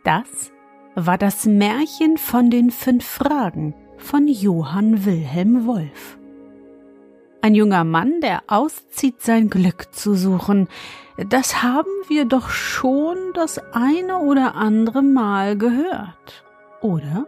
Das 0.04 0.52
war 0.96 1.18
das 1.18 1.46
Märchen 1.46 2.18
von 2.18 2.50
den 2.50 2.72
fünf 2.72 3.06
Fragen 3.06 3.74
von 3.98 4.28
Johann 4.28 5.06
Wilhelm 5.06 5.66
Wolf. 5.66 6.18
Ein 7.44 7.56
junger 7.56 7.84
Mann, 7.84 8.22
der 8.22 8.44
auszieht, 8.46 9.22
sein 9.24 9.50
Glück 9.50 9.88
zu 9.94 10.14
suchen. 10.14 10.68
Das 11.18 11.64
haben 11.64 11.90
wir 12.08 12.26
doch 12.26 12.50
schon 12.50 13.18
das 13.34 13.60
eine 13.74 14.20
oder 14.20 14.54
andere 14.54 15.02
Mal 15.02 15.58
gehört, 15.58 16.44
oder? 16.82 17.26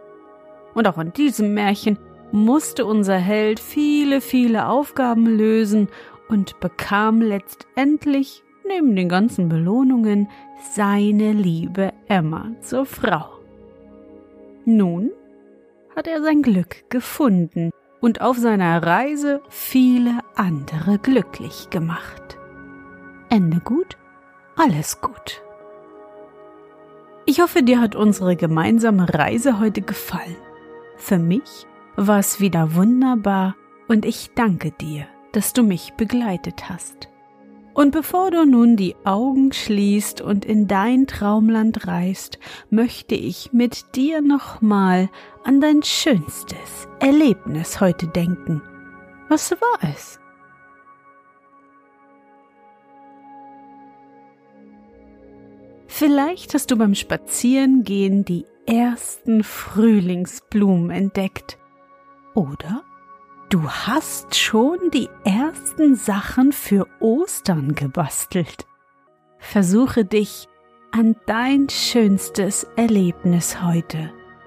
Und 0.72 0.86
auch 0.86 0.98
in 0.98 1.12
diesem 1.12 1.54
Märchen 1.54 1.98
musste 2.30 2.86
unser 2.86 3.16
Held 3.16 3.58
viele, 3.58 4.20
viele 4.20 4.68
Aufgaben 4.68 5.26
lösen 5.26 5.88
und 6.28 6.60
bekam 6.60 7.20
letztendlich, 7.20 8.44
neben 8.68 8.94
den 8.94 9.08
ganzen 9.08 9.48
Belohnungen, 9.48 10.28
seine 10.74 11.32
liebe 11.32 11.92
Emma 12.06 12.52
zur 12.60 12.86
Frau. 12.86 13.30
Nun 14.64 15.10
hat 15.96 16.06
er 16.06 16.22
sein 16.22 16.42
Glück 16.42 16.88
gefunden 16.88 17.72
und 18.04 18.20
auf 18.20 18.36
seiner 18.36 18.82
Reise 18.82 19.40
viele 19.48 20.18
andere 20.34 20.98
glücklich 20.98 21.70
gemacht. 21.70 22.36
Ende 23.30 23.60
gut, 23.60 23.96
alles 24.56 25.00
gut. 25.00 25.42
Ich 27.24 27.40
hoffe, 27.40 27.62
dir 27.62 27.80
hat 27.80 27.96
unsere 27.96 28.36
gemeinsame 28.36 29.08
Reise 29.14 29.58
heute 29.58 29.80
gefallen. 29.80 30.36
Für 30.98 31.18
mich 31.18 31.66
war 31.96 32.18
es 32.18 32.40
wieder 32.40 32.74
wunderbar 32.74 33.56
und 33.88 34.04
ich 34.04 34.32
danke 34.34 34.70
dir, 34.72 35.06
dass 35.32 35.54
du 35.54 35.62
mich 35.62 35.94
begleitet 35.94 36.68
hast. 36.68 37.08
Und 37.72 37.90
bevor 37.90 38.30
du 38.30 38.44
nun 38.44 38.76
die 38.76 38.96
Augen 39.04 39.50
schließt 39.50 40.20
und 40.20 40.44
in 40.44 40.68
dein 40.68 41.06
Traumland 41.06 41.86
reist, 41.86 42.38
möchte 42.68 43.14
ich 43.14 43.54
mit 43.54 43.96
dir 43.96 44.20
nochmal 44.20 45.08
an 45.44 45.60
dein 45.60 45.82
schönstes 45.82 46.88
Erlebnis 47.00 47.80
heute 47.80 48.06
denken. 48.08 48.62
Was 49.28 49.52
war 49.52 49.90
es? 49.94 50.18
Vielleicht 55.86 56.54
hast 56.54 56.70
du 56.70 56.76
beim 56.76 56.94
Spazierengehen 56.94 58.24
die 58.24 58.46
ersten 58.66 59.44
Frühlingsblumen 59.44 60.90
entdeckt. 60.90 61.58
Oder 62.34 62.82
Du 63.50 63.68
hast 63.70 64.34
schon 64.34 64.90
die 64.92 65.08
ersten 65.24 65.94
Sachen 65.94 66.50
für 66.52 66.88
Ostern 66.98 67.76
gebastelt. 67.76 68.66
Versuche 69.38 70.04
dich 70.04 70.48
an 70.90 71.14
dein 71.26 71.68
schönstes 71.68 72.66
Erlebnis 72.74 73.62
heute 73.62 74.12